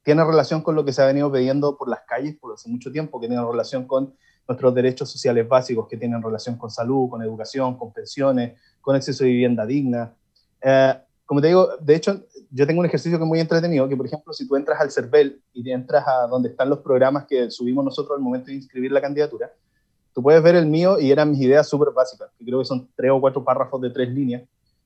tiene 0.03 0.23
relación 0.23 0.61
con 0.61 0.75
lo 0.75 0.85
que 0.85 0.93
se 0.93 1.01
ha 1.01 1.05
venido 1.05 1.31
pidiendo 1.31 1.77
por 1.77 1.89
las 1.89 2.01
calles 2.07 2.35
por 2.39 2.53
hace 2.53 2.69
mucho 2.69 2.91
tiempo, 2.91 3.19
que 3.19 3.27
tiene 3.27 3.43
relación 3.43 3.87
con 3.87 4.13
nuestros 4.47 4.73
derechos 4.73 5.09
sociales 5.09 5.47
básicos, 5.47 5.87
que 5.87 5.97
tienen 5.97 6.21
relación 6.21 6.57
con 6.57 6.69
salud, 6.69 7.09
con 7.09 7.21
educación, 7.21 7.77
con 7.77 7.91
pensiones, 7.91 8.53
con 8.81 8.95
acceso 8.95 9.23
a 9.23 9.27
vivienda 9.27 9.65
digna. 9.65 10.13
Eh, 10.61 10.93
como 11.25 11.41
te 11.41 11.47
digo, 11.47 11.69
de 11.79 11.95
hecho, 11.95 12.21
yo 12.51 12.67
tengo 12.67 12.79
un 12.79 12.85
ejercicio 12.85 13.17
que 13.17 13.23
es 13.23 13.27
muy 13.27 13.39
entretenido, 13.39 13.89
que 13.89 13.97
por 13.97 14.05
ejemplo, 14.05 14.31
si 14.31 14.47
tú 14.47 14.55
entras 14.55 14.79
al 14.79 14.91
CERVEL 14.91 15.41
y 15.53 15.63
te 15.63 15.71
entras 15.71 16.07
a 16.07 16.27
donde 16.27 16.49
están 16.49 16.69
los 16.69 16.79
programas 16.79 17.25
que 17.25 17.49
subimos 17.49 17.83
nosotros 17.83 18.15
al 18.15 18.23
momento 18.23 18.47
de 18.47 18.55
inscribir 18.55 18.91
la 18.91 19.01
candidatura, 19.01 19.51
tú 20.13 20.21
puedes 20.21 20.41
ver 20.43 20.55
el 20.55 20.67
mío 20.67 20.99
y 20.99 21.11
eran 21.11 21.31
mis 21.31 21.41
ideas 21.41 21.67
súper 21.67 21.89
básicas, 21.93 22.29
que 22.37 22.45
creo 22.45 22.59
que 22.59 22.65
son 22.65 22.87
tres 22.95 23.11
o 23.11 23.19
cuatro 23.19 23.43
párrafos 23.43 23.81
de 23.81 23.89
tres 23.89 24.09
líneas. 24.09 24.43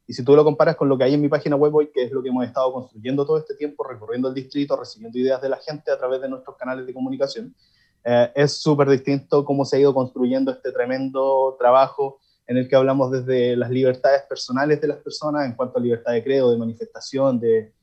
Y 0.07 0.13
si 0.13 0.23
tú 0.23 0.35
lo 0.35 0.43
comparas 0.43 0.75
con 0.75 0.89
lo 0.89 0.97
que 0.97 1.03
hay 1.03 1.13
en 1.13 1.21
mi 1.21 1.27
página 1.27 1.55
web 1.55 1.75
hoy, 1.75 1.91
que 1.93 2.03
es 2.03 2.11
lo 2.11 2.23
que 2.23 2.29
hemos 2.29 2.43
estado 2.43 2.73
construyendo 2.73 3.25
todo 3.27 3.37
este 3.37 3.53
tiempo, 3.53 3.83
recorriendo 3.83 4.29
el 4.29 4.33
distrito, 4.33 4.75
recibiendo 4.75 5.19
ideas 5.19 5.39
de 5.39 5.49
la 5.49 5.57
gente 5.57 5.91
a 5.91 5.97
través 5.99 6.19
de 6.19 6.29
nuestros 6.29 6.57
canales 6.57 6.87
de 6.87 6.93
comunicación, 6.95 7.53
eh, 8.03 8.31
es 8.35 8.53
súper 8.53 8.89
distinto 8.89 9.43
cómo 9.43 9.65
se 9.65 9.77
ha 9.77 9.79
ido 9.79 9.93
construyendo 9.93 10.51
este 10.51 10.71
tremendo 10.71 11.55
trabajo 11.59 12.19
en 12.47 12.57
el 12.57 12.67
que 12.67 12.75
hablamos 12.75 13.11
desde 13.11 13.55
las 13.55 13.69
libertades 13.69 14.23
personales 14.23 14.81
de 14.81 14.87
las 14.87 14.97
personas 14.97 15.45
en 15.45 15.53
cuanto 15.53 15.77
a 15.77 15.81
libertad 15.81 16.13
de 16.13 16.23
credo, 16.23 16.51
de 16.51 16.57
manifestación, 16.57 17.39
de, 17.39 17.73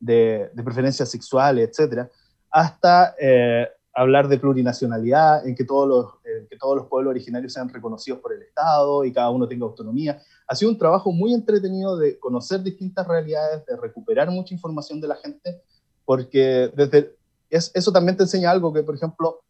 de, 0.00 0.50
preferencias 0.64 1.08
sexuales, 1.08 1.68
etcétera, 1.68 2.10
hasta 2.50 3.14
eh, 3.20 3.68
hablar 3.94 4.28
de 4.28 4.38
plurinacionalidad, 4.38 5.46
en 5.46 5.54
que, 5.54 5.64
todos 5.64 5.88
los, 5.88 6.20
que 6.50 6.56
todos 6.56 6.76
los 6.76 6.86
pueblos 6.86 7.12
originarios 7.12 7.52
sean 7.52 7.68
reconocidos 7.68 8.20
por 8.20 8.32
el 8.32 8.42
Estado 8.42 9.04
y 9.04 9.12
cada 9.12 9.30
uno 9.30 9.46
tenga 9.46 9.64
autonomía. 9.64 10.20
Ha 10.48 10.54
sido 10.54 10.70
un 10.70 10.78
trabajo 10.78 11.12
muy 11.12 11.32
entretenido 11.32 11.96
de 11.96 12.18
conocer 12.18 12.62
distintas 12.62 13.06
realidades, 13.06 13.64
de 13.64 13.76
recuperar 13.76 14.30
mucha 14.30 14.52
información 14.52 15.00
de 15.00 15.08
la 15.08 15.16
gente, 15.16 15.62
porque 16.04 16.70
desde, 16.74 17.16
es, 17.48 17.70
eso 17.74 17.92
también 17.92 18.16
te 18.16 18.24
enseña 18.24 18.50
algo 18.50 18.72
que, 18.72 18.82
por 18.82 18.96
ejemplo, 18.96 19.40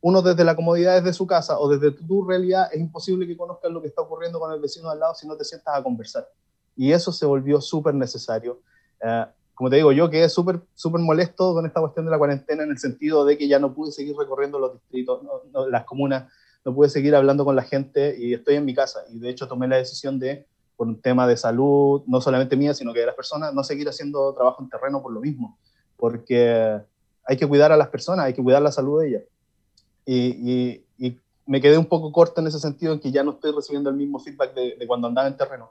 uno 0.00 0.22
desde 0.22 0.44
la 0.44 0.54
comodidad 0.54 1.02
de 1.02 1.12
su 1.12 1.26
casa 1.26 1.58
o 1.58 1.68
desde 1.68 1.90
tu 1.90 2.24
realidad 2.24 2.68
es 2.72 2.80
imposible 2.80 3.26
que 3.26 3.36
conozcas 3.36 3.70
lo 3.72 3.82
que 3.82 3.88
está 3.88 4.02
ocurriendo 4.02 4.38
con 4.38 4.52
el 4.52 4.60
vecino 4.60 4.90
al 4.90 5.00
lado 5.00 5.14
si 5.14 5.26
no 5.26 5.36
te 5.36 5.44
sientas 5.44 5.74
a 5.76 5.82
conversar. 5.82 6.28
Y 6.76 6.92
eso 6.92 7.10
se 7.10 7.26
volvió 7.26 7.60
súper 7.60 7.94
necesario. 7.94 8.60
Eh, 9.02 9.26
como 9.54 9.70
te 9.70 9.76
digo, 9.76 9.90
yo 9.90 10.08
quedé 10.08 10.28
súper 10.28 10.60
súper 10.74 11.00
molesto 11.00 11.52
con 11.52 11.66
esta 11.66 11.80
cuestión 11.80 12.04
de 12.04 12.12
la 12.12 12.18
cuarentena 12.18 12.62
en 12.62 12.70
el 12.70 12.78
sentido 12.78 13.24
de 13.24 13.36
que 13.36 13.48
ya 13.48 13.58
no 13.58 13.74
pude 13.74 13.90
seguir 13.90 14.16
recorriendo 14.16 14.60
los 14.60 14.74
distritos, 14.74 15.20
las 15.68 15.84
comunas, 15.84 16.32
no 16.64 16.72
pude 16.72 16.88
seguir 16.88 17.16
hablando 17.16 17.44
con 17.44 17.56
la 17.56 17.64
gente 17.64 18.16
y 18.16 18.34
estoy 18.34 18.54
en 18.54 18.64
mi 18.64 18.74
casa. 18.74 19.00
Y 19.10 19.18
de 19.18 19.30
hecho 19.30 19.48
tomé 19.48 19.66
la 19.66 19.76
decisión 19.76 20.20
de, 20.20 20.46
por 20.76 20.86
un 20.86 21.00
tema 21.00 21.26
de 21.26 21.36
salud, 21.36 22.04
no 22.06 22.20
solamente 22.20 22.56
mía, 22.56 22.72
sino 22.72 22.92
que 22.92 23.00
de 23.00 23.06
las 23.06 23.16
personas, 23.16 23.52
no 23.52 23.64
seguir 23.64 23.88
haciendo 23.88 24.32
trabajo 24.32 24.62
en 24.62 24.68
terreno 24.68 25.02
por 25.02 25.12
lo 25.12 25.20
mismo, 25.20 25.58
porque 25.96 26.80
hay 27.24 27.36
que 27.36 27.48
cuidar 27.48 27.72
a 27.72 27.76
las 27.76 27.88
personas, 27.88 28.26
hay 28.26 28.34
que 28.34 28.44
cuidar 28.44 28.62
la 28.62 28.70
salud 28.70 29.00
de 29.00 29.08
ellas. 29.08 29.22
Y, 30.10 30.84
y, 30.98 31.18
me 31.44 31.60
quedé 31.62 31.78
un 31.78 31.86
poco 31.86 32.12
corto 32.12 32.42
en 32.42 32.46
ese 32.46 32.58
sentido, 32.58 32.92
en 32.92 33.00
que 33.00 33.10
ya 33.10 33.22
no 33.22 33.32
estoy 33.32 33.52
recibiendo 33.52 33.88
el 33.88 33.96
mismo 33.96 34.18
feedback 34.18 34.54
de, 34.54 34.76
de 34.76 34.86
cuando 34.86 35.08
andaba 35.08 35.28
en 35.28 35.36
terreno. 35.36 35.70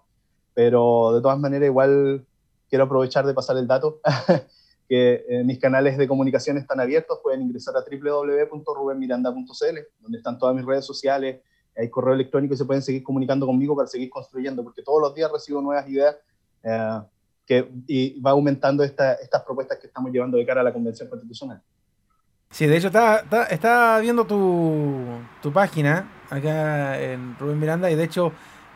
Pero 0.56 1.14
de 1.14 1.22
todas 1.22 1.38
maneras, 1.38 1.68
igual 1.68 2.26
quiero 2.68 2.86
aprovechar 2.86 3.26
de 3.26 3.34
pasar 3.34 3.58
el 3.58 3.68
dato, 3.68 4.00
que 4.90 5.26
eh, 5.28 5.44
mis 5.44 5.60
canales 5.60 5.98
de 5.98 6.08
comunicación 6.08 6.58
están 6.58 6.80
abiertos, 6.80 7.20
pueden 7.22 7.42
ingresar 7.44 7.76
a 7.78 7.82
www.rubenmiranda.cl, 7.82 9.78
donde 10.02 10.18
están 10.18 10.40
todas 10.40 10.56
mis 10.56 10.66
redes 10.66 10.86
sociales, 10.86 11.42
hay 11.76 11.90
correo 11.90 12.14
electrónico 12.14 12.54
y 12.56 12.58
se 12.58 12.66
pueden 12.66 12.82
seguir 12.82 13.04
comunicando 13.04 13.46
conmigo 13.46 13.76
para 13.76 13.88
seguir 13.88 14.10
construyendo, 14.10 14.64
porque 14.64 14.82
todos 14.82 15.02
los 15.02 15.14
días 15.14 15.32
recibo 15.32 15.62
nuevas 15.62 15.88
ideas 15.88 16.16
eh, 16.64 17.02
que, 17.46 17.72
y 17.88 18.20
va 18.20 18.32
aumentando 18.32 18.84
estas 18.84 19.44
propuestas 19.46 19.78
que 19.80 19.88
estamos 19.88 20.12
llevando 20.12 20.38
de 20.38 20.46
cara 20.46 20.62
a 20.62 20.64
la 20.64 20.74
Convención 20.74 21.08
Constitucional. 21.08 21.62
Sí, 22.50 22.66
de 22.66 22.78
hecho 22.78 22.88
estaba, 22.88 23.24
estaba 23.50 24.00
viendo 24.00 24.26
tu, 24.26 25.04
tu, 25.42 25.52
página 25.52 26.10
acá 26.30 27.00
en 27.00 27.36
Rubén 27.38 27.60
Miranda 27.60 27.92
y 27.92 27.96
de 27.96 28.04
hecho 28.06 28.32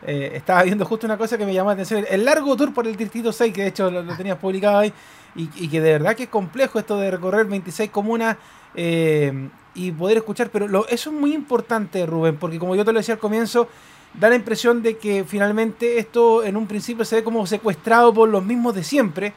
eh, 0.06 0.32
estaba 0.34 0.62
viendo 0.62 0.84
justo 0.84 1.06
una 1.06 1.16
cosa 1.16 1.38
que 1.38 1.46
me 1.46 1.54
llamó 1.54 1.70
la 1.70 1.74
atención, 1.74 2.04
el 2.08 2.24
largo 2.24 2.56
tour 2.56 2.74
por 2.74 2.86
el 2.86 2.96
Distrito 2.96 3.32
6, 3.32 3.52
que 3.52 3.62
de 3.62 3.68
hecho 3.68 3.90
lo, 3.90 4.04
tenías 4.16 4.36
publicado 4.38 4.78
ahí, 4.78 4.92
y, 5.34 5.68
que 5.68 5.80
de 5.80 5.92
verdad 5.92 6.14
que 6.14 6.24
es 6.24 6.28
complejo 6.28 6.78
esto 6.78 6.98
de 6.98 7.10
recorrer 7.10 7.46
26 7.46 7.90
comunas 7.90 8.36
eh, 8.74 9.48
y 9.74 9.90
poder 9.92 10.18
escuchar, 10.18 10.50
pero 10.50 10.86
eso 10.88 11.10
es 11.10 11.16
muy 11.16 11.32
importante, 11.32 12.04
Rubén, 12.04 12.36
porque 12.36 12.58
como 12.58 12.76
yo 12.76 12.84
te 12.84 12.92
lo 12.92 12.98
decía 12.98 13.14
al 13.14 13.20
comienzo, 13.20 13.68
da 14.12 14.28
la 14.28 14.34
impresión 14.34 14.82
de 14.82 14.98
que 14.98 15.24
finalmente 15.24 15.98
esto 15.98 16.44
en 16.44 16.56
un 16.56 16.66
principio 16.66 17.04
se 17.04 17.16
ve 17.16 17.24
como 17.24 17.46
secuestrado 17.46 18.12
por 18.12 18.28
los 18.28 18.44
mismos 18.44 18.74
de 18.74 18.84
siempre, 18.84 19.32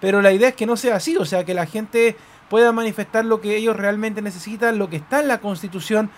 pero 0.00 0.22
la 0.22 0.32
idea 0.32 0.50
es 0.50 0.54
que 0.54 0.66
no 0.66 0.76
sea 0.76 0.96
así, 0.96 1.16
o 1.16 1.24
sea, 1.24 1.44
que 1.44 1.54
la 1.54 1.66
gente 1.66 2.16
pueda 2.50 2.72
manifestar 2.72 3.24
lo 3.24 3.40
que 3.40 3.56
ellos 3.56 3.76
realmente 3.76 4.20
necesitan, 4.20 4.76
lo 4.76 4.90
que 4.90 4.96
está 4.96 5.20
en 5.20 5.28
la 5.28 5.38
Constitución 5.38 6.10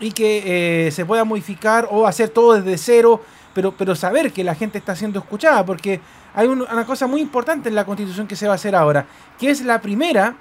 y 0.00 0.12
que 0.12 0.86
eh, 0.86 0.90
se 0.90 1.06
pueda 1.06 1.24
modificar 1.24 1.88
o 1.90 2.06
hacer 2.06 2.28
todo 2.28 2.60
desde 2.60 2.76
cero 2.76 3.22
pero, 3.56 3.72
pero 3.72 3.94
saber 3.94 4.34
que 4.34 4.44
la 4.44 4.54
gente 4.54 4.76
está 4.76 4.94
siendo 4.94 5.18
escuchada, 5.18 5.64
porque 5.64 5.98
hay 6.34 6.46
una 6.46 6.84
cosa 6.84 7.06
muy 7.06 7.22
importante 7.22 7.70
en 7.70 7.74
la 7.74 7.86
constitución 7.86 8.26
que 8.26 8.36
se 8.36 8.46
va 8.46 8.52
a 8.52 8.56
hacer 8.56 8.76
ahora, 8.76 9.06
que 9.38 9.48
es 9.48 9.62
la 9.62 9.80
primera 9.80 10.34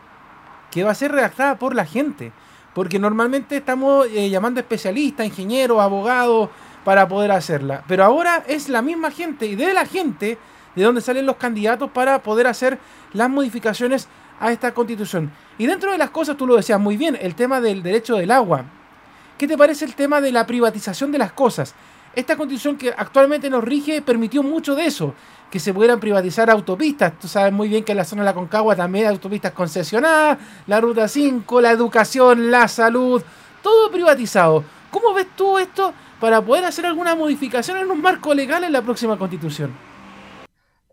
que 0.70 0.84
va 0.84 0.92
a 0.92 0.96
ser 0.96 1.14
redactada 1.14 1.58
por 1.58 1.74
la 1.74 1.86
gente, 1.86 2.34
porque 2.74 3.00
normalmente 3.00 3.56
estamos 3.56 4.06
eh, 4.08 4.30
llamando 4.30 4.60
especialistas, 4.60 5.26
ingenieros, 5.26 5.80
abogados, 5.80 6.50
para 6.84 7.08
poder 7.08 7.32
hacerla, 7.32 7.86
pero 7.88 8.04
ahora 8.04 8.44
es 8.48 8.68
la 8.68 8.82
misma 8.82 9.12
gente 9.12 9.46
y 9.46 9.56
de 9.56 9.74
la 9.74 9.86
gente 9.86 10.38
de 10.76 10.84
donde 10.84 11.00
salen 11.00 11.26
los 11.26 11.38
candidatos 11.38 11.90
para 11.92 12.22
poder 12.22 12.48
hacer 12.48 12.80
las 13.14 13.30
modificaciones 13.30 14.10
a 14.40 14.52
esta 14.52 14.74
constitución. 14.74 15.32
Y 15.58 15.66
dentro 15.66 15.92
de 15.92 15.98
las 15.98 16.10
cosas, 16.10 16.38
tú 16.38 16.46
lo 16.48 16.56
decías 16.56 16.80
muy 16.80 16.98
bien, 16.98 17.18
el 17.20 17.36
tema 17.36 17.62
del 17.62 17.84
derecho 17.84 18.16
del 18.16 18.32
agua. 18.32 18.66
¿Qué 19.38 19.48
te 19.48 19.58
parece 19.58 19.86
el 19.86 19.96
tema 19.96 20.22
de 20.22 20.32
la 20.32 20.46
privatización 20.46 21.12
de 21.12 21.18
las 21.18 21.32
cosas? 21.32 21.76
esta 22.16 22.38
constitución 22.38 22.78
que 22.78 22.94
actualmente 22.96 23.50
nos 23.50 23.64
rige 23.64 24.02
permitió 24.02 24.42
mucho 24.42 24.76
de 24.76 24.86
eso, 24.86 25.14
que 25.52 25.60
se 25.60 25.74
pudieran 25.74 26.00
privatizar 26.00 26.50
autopistas. 26.50 27.20
Tú 27.20 27.28
sabes 27.28 27.52
muy 27.52 27.68
bien 27.68 27.84
que 27.84 27.92
en 27.92 27.98
la 27.98 28.06
zona 28.06 28.24
de 28.24 28.28
la 28.28 28.34
Concagua 28.34 28.76
también 28.76 29.06
hay 29.06 29.14
autopistas 29.14 29.52
concesionadas, 29.52 30.40
la 30.68 30.80
Ruta 30.82 31.08
5, 31.08 31.62
la 31.62 31.72
educación, 31.72 32.50
la 32.50 32.68
salud, 32.68 33.22
todo 33.62 33.92
privatizado. 33.92 34.64
¿Cómo 34.90 35.14
ves 35.14 35.28
tú 35.36 35.58
esto 35.58 35.94
para 36.20 36.42
poder 36.42 36.64
hacer 36.66 36.86
alguna 36.86 37.16
modificación 37.16 37.78
en 37.78 37.92
un 37.92 38.02
marco 38.02 38.34
legal 38.34 38.64
en 38.64 38.72
la 38.72 38.82
próxima 38.82 39.18
constitución? 39.18 39.74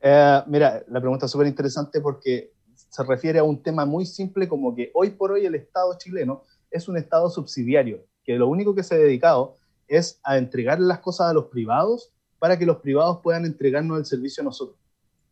Eh, 0.00 0.42
mira, 0.46 0.82
la 0.88 1.00
pregunta 1.00 1.26
es 1.26 1.32
súper 1.32 1.46
interesante 1.46 2.00
porque 2.00 2.50
se 2.92 3.02
refiere 3.04 3.38
a 3.38 3.42
un 3.42 3.62
tema 3.62 3.86
muy 3.86 4.04
simple 4.04 4.46
como 4.46 4.74
que 4.74 4.90
hoy 4.92 5.08
por 5.08 5.32
hoy 5.32 5.46
el 5.46 5.54
Estado 5.54 5.96
chileno 5.96 6.42
es 6.70 6.88
un 6.88 6.98
Estado 6.98 7.30
subsidiario, 7.30 8.04
que 8.22 8.36
lo 8.36 8.48
único 8.48 8.74
que 8.74 8.82
se 8.82 8.94
ha 8.94 8.98
dedicado 8.98 9.56
es 9.88 10.20
a 10.22 10.36
entregarle 10.36 10.86
las 10.86 10.98
cosas 10.98 11.30
a 11.30 11.32
los 11.32 11.46
privados 11.46 12.12
para 12.38 12.58
que 12.58 12.66
los 12.66 12.76
privados 12.76 13.20
puedan 13.22 13.46
entregarnos 13.46 13.98
el 13.98 14.04
servicio 14.04 14.42
a 14.42 14.44
nosotros. 14.44 14.78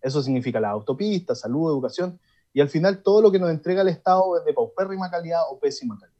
Eso 0.00 0.22
significa 0.22 0.58
la 0.58 0.70
autopista, 0.70 1.34
salud, 1.34 1.70
educación, 1.70 2.18
y 2.54 2.62
al 2.62 2.70
final 2.70 3.02
todo 3.02 3.20
lo 3.20 3.30
que 3.30 3.38
nos 3.38 3.50
entrega 3.50 3.82
el 3.82 3.88
Estado 3.88 4.38
es 4.38 4.44
de 4.46 4.54
paupérrima 4.54 5.10
calidad 5.10 5.42
o 5.50 5.58
pésima 5.58 5.98
calidad. 5.98 6.16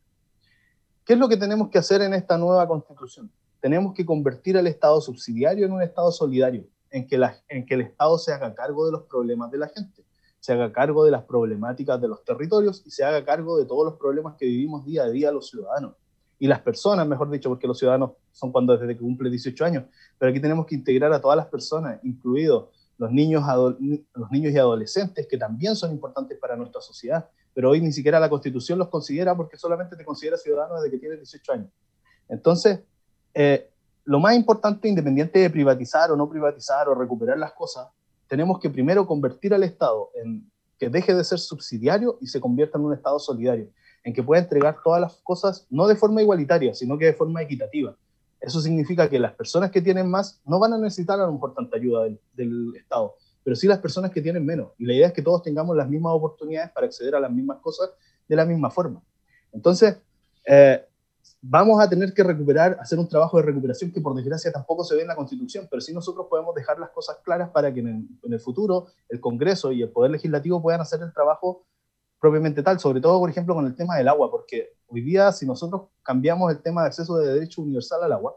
¿Qué 1.06 1.14
es 1.14 1.18
lo 1.18 1.26
que 1.26 1.38
tenemos 1.38 1.70
que 1.70 1.78
hacer 1.78 2.02
en 2.02 2.12
esta 2.12 2.36
nueva 2.36 2.68
constitución? 2.68 3.32
Tenemos 3.60 3.94
que 3.94 4.04
convertir 4.04 4.58
al 4.58 4.66
Estado 4.66 5.00
subsidiario 5.00 5.64
en 5.64 5.72
un 5.72 5.80
Estado 5.80 6.12
solidario, 6.12 6.66
en 6.90 7.08
en 7.48 7.64
que 7.64 7.74
el 7.74 7.80
Estado 7.80 8.18
se 8.18 8.30
haga 8.30 8.54
cargo 8.54 8.84
de 8.84 8.92
los 8.92 9.04
problemas 9.04 9.50
de 9.50 9.56
la 9.56 9.68
gente, 9.68 10.04
se 10.40 10.54
haga 10.54 10.72
cargo 10.72 11.04
de 11.04 11.10
las 11.10 11.22
problemáticas 11.24 12.00
de 12.00 12.08
los 12.08 12.24
territorios 12.24 12.82
y 12.86 12.90
se 12.90 13.04
haga 13.04 13.24
cargo 13.24 13.58
de 13.58 13.66
todos 13.66 13.84
los 13.84 13.98
problemas 13.98 14.36
que 14.36 14.46
vivimos 14.46 14.84
día 14.86 15.04
a 15.04 15.10
día 15.10 15.30
los 15.30 15.48
ciudadanos. 15.48 15.94
Y 16.38 16.46
las 16.46 16.60
personas, 16.60 17.06
mejor 17.06 17.30
dicho, 17.30 17.50
porque 17.50 17.66
los 17.66 17.78
ciudadanos 17.78 18.12
son 18.32 18.50
cuando 18.50 18.76
desde 18.76 18.94
que 18.94 19.02
cumple 19.02 19.28
18 19.28 19.64
años, 19.64 19.84
pero 20.18 20.30
aquí 20.30 20.40
tenemos 20.40 20.64
que 20.64 20.74
integrar 20.74 21.12
a 21.12 21.20
todas 21.20 21.36
las 21.36 21.46
personas, 21.46 22.00
incluidos 22.02 22.70
los 22.96 23.12
niños, 23.12 23.44
los 24.14 24.30
niños 24.30 24.52
y 24.52 24.58
adolescentes, 24.58 25.26
que 25.26 25.36
también 25.36 25.76
son 25.76 25.92
importantes 25.92 26.38
para 26.38 26.56
nuestra 26.56 26.80
sociedad, 26.80 27.28
pero 27.52 27.70
hoy 27.70 27.80
ni 27.80 27.92
siquiera 27.92 28.18
la 28.18 28.30
Constitución 28.30 28.78
los 28.78 28.88
considera 28.88 29.36
porque 29.36 29.56
solamente 29.58 29.96
te 29.96 30.04
considera 30.04 30.36
ciudadano 30.38 30.76
desde 30.76 30.90
que 30.90 30.98
tienes 30.98 31.18
18 31.18 31.52
años. 31.52 31.70
Entonces, 32.28 32.80
eh, 33.34 33.70
lo 34.04 34.18
más 34.18 34.34
importante, 34.34 34.88
independiente 34.88 35.38
de 35.38 35.50
privatizar 35.50 36.10
o 36.10 36.16
no 36.16 36.28
privatizar 36.28 36.88
o 36.88 36.94
recuperar 36.94 37.38
las 37.38 37.52
cosas, 37.52 37.88
tenemos 38.30 38.60
que 38.60 38.70
primero 38.70 39.08
convertir 39.08 39.52
al 39.52 39.64
Estado 39.64 40.12
en 40.14 40.48
que 40.78 40.88
deje 40.88 41.12
de 41.12 41.24
ser 41.24 41.40
subsidiario 41.40 42.16
y 42.20 42.28
se 42.28 42.40
convierta 42.40 42.78
en 42.78 42.84
un 42.84 42.94
Estado 42.94 43.18
solidario 43.18 43.68
en 44.04 44.14
que 44.14 44.22
pueda 44.22 44.40
entregar 44.40 44.76
todas 44.84 45.00
las 45.00 45.16
cosas 45.24 45.66
no 45.68 45.88
de 45.88 45.96
forma 45.96 46.22
igualitaria, 46.22 46.72
sino 46.72 46.96
que 46.96 47.06
de 47.06 47.12
forma 47.12 47.42
equitativa. 47.42 47.96
Eso 48.40 48.60
significa 48.60 49.10
que 49.10 49.18
las 49.18 49.34
personas 49.34 49.72
que 49.72 49.82
tienen 49.82 50.08
más 50.08 50.40
no 50.46 50.60
van 50.60 50.72
a 50.72 50.78
necesitar 50.78 51.20
a 51.20 51.26
lo 51.26 51.32
mejor 51.32 51.54
tanta 51.54 51.76
ayuda 51.76 52.04
del, 52.32 52.72
Estado, 52.76 53.16
pero 53.42 53.56
sí 53.56 53.66
las 53.66 53.80
personas 53.80 54.12
que 54.12 54.22
tienen 54.22 54.46
menos. 54.46 54.68
Y 54.78 54.84
la 54.84 54.94
idea 54.94 55.08
es 55.08 55.12
que 55.12 55.22
todos 55.22 55.42
tengamos 55.42 55.76
las 55.76 55.88
mismas 55.88 56.12
oportunidades 56.14 56.70
para 56.70 56.86
acceder 56.86 57.16
a 57.16 57.20
las 57.20 57.32
mismas 57.32 57.58
cosas 57.58 57.90
de 58.28 58.36
la 58.36 58.46
misma 58.46 58.70
forma. 58.70 59.02
Entonces, 59.52 59.98
eh, 60.46 60.86
vamos 61.42 61.82
a 61.82 61.88
tener 61.88 62.12
que 62.12 62.22
recuperar, 62.22 62.76
hacer 62.80 62.98
un 62.98 63.08
trabajo 63.08 63.38
de 63.38 63.44
recuperación 63.44 63.90
que 63.90 64.00
por 64.00 64.14
desgracia 64.14 64.52
tampoco 64.52 64.84
se 64.84 64.94
ve 64.94 65.02
en 65.02 65.08
la 65.08 65.16
Constitución, 65.16 65.66
pero 65.70 65.80
sí 65.80 65.92
nosotros 65.92 66.26
podemos 66.28 66.54
dejar 66.54 66.78
las 66.78 66.90
cosas 66.90 67.18
claras 67.24 67.50
para 67.50 67.72
que 67.72 67.80
en 67.80 68.08
el 68.22 68.40
futuro 68.40 68.88
el 69.08 69.20
Congreso 69.20 69.72
y 69.72 69.82
el 69.82 69.90
Poder 69.90 70.10
Legislativo 70.10 70.60
puedan 70.60 70.80
hacer 70.80 71.00
el 71.02 71.12
trabajo 71.12 71.64
propiamente 72.20 72.62
tal, 72.62 72.78
sobre 72.78 73.00
todo, 73.00 73.18
por 73.18 73.30
ejemplo, 73.30 73.54
con 73.54 73.66
el 73.66 73.74
tema 73.74 73.96
del 73.96 74.08
agua, 74.08 74.30
porque 74.30 74.74
hoy 74.88 75.00
día 75.00 75.32
si 75.32 75.46
nosotros 75.46 75.88
cambiamos 76.02 76.52
el 76.52 76.60
tema 76.60 76.82
de 76.82 76.88
acceso 76.88 77.16
de 77.16 77.32
derecho 77.32 77.62
universal 77.62 78.02
al 78.04 78.12
agua, 78.12 78.36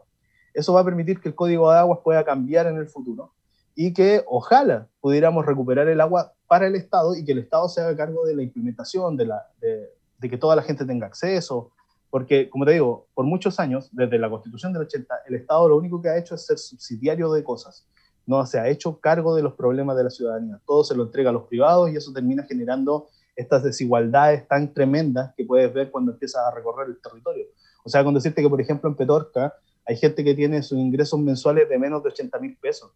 eso 0.54 0.72
va 0.72 0.80
a 0.80 0.84
permitir 0.84 1.20
que 1.20 1.28
el 1.28 1.34
código 1.34 1.70
de 1.70 1.78
aguas 1.78 1.98
pueda 2.02 2.24
cambiar 2.24 2.66
en 2.66 2.76
el 2.76 2.88
futuro 2.88 3.32
y 3.74 3.92
que 3.92 4.24
ojalá 4.26 4.88
pudiéramos 5.00 5.44
recuperar 5.44 5.88
el 5.88 6.00
agua 6.00 6.32
para 6.46 6.66
el 6.66 6.76
Estado 6.76 7.14
y 7.14 7.24
que 7.24 7.32
el 7.32 7.38
Estado 7.38 7.68
se 7.68 7.80
haga 7.80 7.96
cargo 7.96 8.24
de 8.24 8.36
la 8.36 8.42
implementación, 8.42 9.16
de, 9.16 9.26
la, 9.26 9.46
de, 9.60 10.30
que 10.30 10.38
toda 10.38 10.56
la 10.56 10.62
gente 10.62 10.86
tenga 10.86 11.06
acceso, 11.06 11.72
porque, 12.14 12.48
como 12.48 12.64
te 12.64 12.70
digo, 12.70 13.08
por 13.12 13.26
muchos 13.26 13.58
años, 13.58 13.88
desde 13.90 14.20
la 14.20 14.30
Constitución 14.30 14.72
del 14.72 14.82
80, 14.82 15.22
el 15.26 15.34
Estado 15.34 15.68
lo 15.68 15.76
único 15.76 16.00
que 16.00 16.10
ha 16.10 16.16
hecho 16.16 16.36
es 16.36 16.46
ser 16.46 16.58
subsidiario 16.58 17.32
de 17.32 17.42
cosas, 17.42 17.88
no 18.24 18.46
se 18.46 18.60
ha 18.60 18.68
hecho 18.68 19.00
cargo 19.00 19.34
de 19.34 19.42
los 19.42 19.54
problemas 19.54 19.96
de 19.96 20.04
la 20.04 20.10
ciudadanía, 20.10 20.60
todo 20.64 20.84
se 20.84 20.94
lo 20.94 21.02
entrega 21.02 21.30
a 21.30 21.32
los 21.32 21.48
privados 21.48 21.90
y 21.90 21.96
eso 21.96 22.12
termina 22.12 22.44
generando 22.44 23.08
estas 23.34 23.64
desigualdades 23.64 24.46
tan 24.46 24.72
tremendas 24.72 25.34
que 25.36 25.44
puedes 25.44 25.74
ver 25.74 25.90
cuando 25.90 26.12
empiezas 26.12 26.46
a 26.46 26.54
recorrer 26.54 26.86
el 26.86 27.00
territorio. 27.02 27.46
O 27.82 27.88
sea, 27.88 28.04
con 28.04 28.14
decirte 28.14 28.42
que, 28.42 28.48
por 28.48 28.60
ejemplo, 28.60 28.88
en 28.88 28.94
Petorca 28.94 29.52
hay 29.84 29.96
gente 29.96 30.22
que 30.22 30.34
tiene 30.34 30.62
sus 30.62 30.78
ingresos 30.78 31.18
mensuales 31.18 31.68
de 31.68 31.78
menos 31.80 32.00
de 32.04 32.10
80 32.10 32.38
mil 32.38 32.56
pesos. 32.58 32.92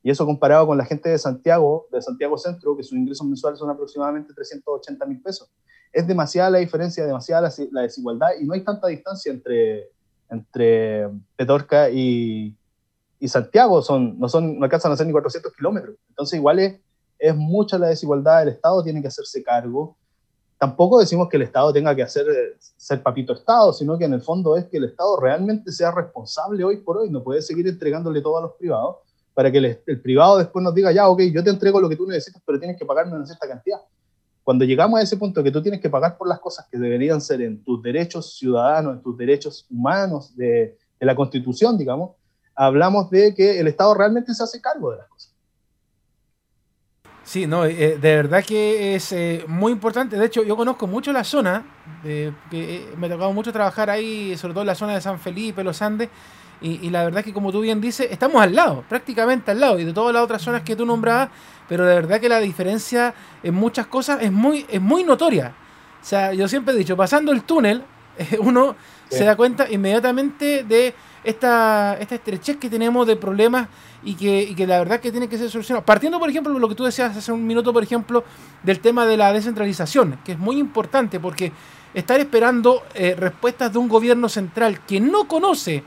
Y 0.00 0.12
eso 0.12 0.24
comparado 0.24 0.64
con 0.68 0.78
la 0.78 0.84
gente 0.84 1.08
de 1.08 1.18
Santiago, 1.18 1.88
de 1.90 2.00
Santiago 2.00 2.38
Centro, 2.38 2.76
que 2.76 2.84
sus 2.84 2.96
ingresos 2.96 3.26
mensuales 3.26 3.58
son 3.58 3.70
aproximadamente 3.70 4.32
380 4.32 5.06
mil 5.06 5.20
pesos. 5.20 5.50
Es 5.94 6.06
demasiada 6.06 6.50
la 6.50 6.58
diferencia, 6.58 7.06
demasiada 7.06 7.50
la, 7.70 7.82
desigualdad 7.82 8.30
y 8.40 8.44
no 8.44 8.54
hay 8.54 8.62
tanta 8.62 8.88
distancia 8.88 9.32
entre, 9.32 9.90
entre 10.28 11.08
Petorca 11.36 11.88
y, 11.88 12.54
y 13.18 13.28
Santiago. 13.28 13.80
Son, 13.80 14.18
no, 14.18 14.28
son, 14.28 14.58
no 14.58 14.64
alcanzan 14.64 14.92
a 14.92 14.96
ser 14.96 15.06
ni 15.06 15.12
400 15.12 15.52
kilómetros. 15.54 15.96
Entonces 16.08 16.38
igual 16.38 16.58
es, 16.58 16.80
mucha 17.36 17.78
la 17.78 17.86
desigualdad, 17.88 18.42
el 18.42 18.48
Estado 18.48 18.82
tiene 18.82 19.00
que 19.00 19.08
hacerse 19.08 19.42
cargo. 19.42 19.96
Tampoco 20.58 21.00
decimos 21.00 21.28
que 21.28 21.36
el 21.36 21.42
Estado 21.42 21.72
tenga 21.72 21.94
que 21.94 22.02
hacer 22.02 22.26
ser 22.76 23.02
papito 23.02 23.32
Estado, 23.32 23.72
sino 23.72 23.96
que 23.96 24.04
en 24.04 24.12
el 24.12 24.20
fondo 24.20 24.56
es 24.56 24.66
que 24.66 24.76
el 24.76 24.84
Estado 24.84 25.18
realmente 25.18 25.72
sea 25.72 25.90
responsable 25.90 26.64
hoy 26.64 26.78
por 26.78 26.98
hoy, 26.98 27.10
no 27.10 27.22
puede 27.22 27.40
seguir 27.40 27.66
entregándole 27.66 28.20
todo 28.20 28.38
a 28.38 28.42
los 28.42 28.52
privados, 28.52 28.96
para 29.34 29.50
que 29.50 29.58
el, 29.58 30.00
privado 30.00 30.38
después 30.38 30.62
nos 30.62 30.74
diga, 30.74 30.92
ya, 30.92 31.08
ok, 31.08 31.22
yo 31.32 31.42
te 31.42 31.50
entrego 31.50 31.80
lo 31.80 31.88
que 31.88 31.96
tú 31.96 32.06
necesitas, 32.06 32.40
pero 32.46 32.58
tienes 32.58 32.78
que 32.78 32.86
pagarme 32.86 33.16
una 33.16 33.26
cierta 33.26 33.48
cantidad. 33.48 33.80
Cuando 34.44 34.64
llegamos 34.64 35.00
a 35.00 35.02
ese 35.02 35.16
punto 35.16 35.42
que 35.42 35.50
tú 35.50 35.60
tienes 35.60 35.80
que 35.80 35.90
pagar 35.90 36.16
por 36.16 36.28
las 36.28 36.38
cosas 36.38 36.66
que 36.70 36.78
deberían 36.78 37.20
ser 37.20 37.42
en 37.42 37.64
tus 37.64 37.82
derechos 37.82 38.36
ciudadanos, 38.38 38.94
en 38.94 39.02
tus 39.02 39.16
derechos 39.16 39.66
humanos 39.70 40.36
de, 40.36 40.78
de 41.00 41.06
la 41.06 41.16
Constitución, 41.16 41.76
digamos, 41.76 42.12
hablamos 42.54 43.10
de 43.10 43.34
que 43.34 43.58
el 43.58 43.66
Estado 43.66 43.94
realmente 43.94 44.32
se 44.34 44.44
hace 44.44 44.60
cargo 44.60 44.92
de 44.92 44.98
las 44.98 45.08
cosas. 45.08 45.34
Sí, 47.24 47.46
no, 47.46 47.64
eh, 47.64 47.96
de 47.98 48.16
verdad 48.16 48.44
que 48.44 48.94
es 48.94 49.10
eh, 49.12 49.44
muy 49.48 49.72
importante. 49.72 50.18
De 50.18 50.26
hecho, 50.26 50.44
yo 50.44 50.56
conozco 50.56 50.86
mucho 50.86 51.10
la 51.10 51.24
zona, 51.24 51.64
que, 52.02 52.34
eh, 52.52 52.86
me 52.98 53.06
ha 53.06 53.10
tocado 53.10 53.32
mucho 53.32 53.50
trabajar 53.50 53.88
ahí, 53.88 54.36
sobre 54.36 54.52
todo 54.52 54.62
en 54.62 54.66
la 54.66 54.74
zona 54.74 54.94
de 54.94 55.00
San 55.00 55.18
Felipe, 55.18 55.64
Los 55.64 55.80
Andes, 55.80 56.10
y, 56.60 56.88
la 56.88 57.04
verdad 57.04 57.22
que 57.22 57.34
como 57.34 57.52
tú 57.52 57.60
bien 57.60 57.78
dices, 57.78 58.08
estamos 58.10 58.40
al 58.40 58.54
lado, 58.54 58.84
prácticamente 58.88 59.50
al 59.50 59.60
lado, 59.60 59.78
y 59.78 59.84
de 59.84 59.92
todas 59.92 60.14
las 60.14 60.22
otras 60.22 60.40
zonas 60.40 60.62
que 60.62 60.74
tú 60.74 60.86
nombrabas, 60.86 61.28
pero 61.68 61.86
de 61.86 61.94
verdad 61.94 62.20
que 62.20 62.28
la 62.28 62.40
diferencia 62.40 63.14
en 63.42 63.54
muchas 63.54 63.86
cosas 63.86 64.22
es 64.22 64.32
muy, 64.32 64.66
es 64.68 64.80
muy 64.80 65.04
notoria. 65.04 65.54
O 66.02 66.04
sea, 66.04 66.32
yo 66.34 66.48
siempre 66.48 66.74
he 66.74 66.76
dicho, 66.76 66.96
pasando 66.96 67.32
el 67.32 67.42
túnel, 67.42 67.82
uno 68.40 68.76
se 69.08 69.24
da 69.24 69.36
cuenta 69.36 69.70
inmediatamente 69.70 70.64
de 70.64 70.94
esta, 71.22 71.96
esta 71.98 72.14
estrechez 72.16 72.58
que 72.58 72.68
tenemos 72.68 73.06
de 73.06 73.16
problemas 73.16 73.68
y 74.02 74.14
que, 74.14 74.66
la 74.66 74.78
verdad 74.78 75.00
que 75.00 75.10
tiene 75.10 75.28
que 75.28 75.38
ser 75.38 75.50
solucionado. 75.50 75.84
Partiendo, 75.84 76.18
por 76.18 76.28
ejemplo, 76.28 76.52
de 76.52 76.60
lo 76.60 76.68
que 76.68 76.74
tú 76.74 76.84
decías 76.84 77.16
hace 77.16 77.32
un 77.32 77.46
minuto, 77.46 77.72
por 77.72 77.82
ejemplo, 77.82 78.24
del 78.62 78.80
tema 78.80 79.06
de 79.06 79.16
la 79.16 79.32
descentralización, 79.32 80.18
que 80.24 80.32
es 80.32 80.38
muy 80.38 80.58
importante 80.58 81.18
porque 81.18 81.52
estar 81.94 82.20
esperando 82.20 82.82
eh, 82.94 83.14
respuestas 83.18 83.72
de 83.72 83.78
un 83.78 83.88
gobierno 83.88 84.28
central 84.28 84.80
que 84.86 85.00
no 85.00 85.26
conoce 85.26 85.82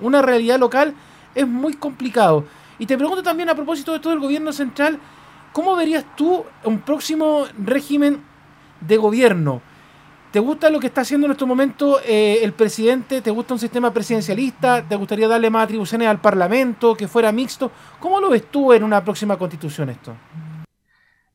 una 0.00 0.22
realidad 0.22 0.58
local 0.58 0.94
es 1.34 1.46
muy 1.46 1.74
complicado. 1.74 2.44
Y 2.78 2.86
te 2.86 2.96
pregunto 2.96 3.22
también 3.22 3.48
a 3.50 3.54
propósito 3.54 3.92
de 3.92 3.98
todo 3.98 4.12
el 4.12 4.20
gobierno 4.20 4.52
central, 4.52 4.98
¿cómo 5.52 5.76
verías 5.76 6.04
tú 6.16 6.44
un 6.64 6.80
próximo 6.80 7.44
régimen 7.58 8.22
de 8.80 8.96
gobierno? 8.96 9.62
¿Te 10.32 10.40
gusta 10.40 10.68
lo 10.68 10.78
que 10.78 10.88
está 10.88 11.00
haciendo 11.00 11.26
en 11.26 11.32
estos 11.32 11.48
momentos 11.48 12.02
eh, 12.06 12.40
el 12.42 12.52
presidente? 12.52 13.22
¿Te 13.22 13.30
gusta 13.30 13.54
un 13.54 13.60
sistema 13.60 13.94
presidencialista? 13.94 14.86
¿Te 14.86 14.94
gustaría 14.94 15.26
darle 15.26 15.48
más 15.48 15.64
atribuciones 15.64 16.06
al 16.06 16.20
Parlamento, 16.20 16.94
que 16.94 17.08
fuera 17.08 17.32
mixto? 17.32 17.70
¿Cómo 17.98 18.20
lo 18.20 18.28
ves 18.28 18.50
tú 18.50 18.74
en 18.74 18.84
una 18.84 19.02
próxima 19.02 19.38
constitución 19.38 19.88
esto? 19.88 20.14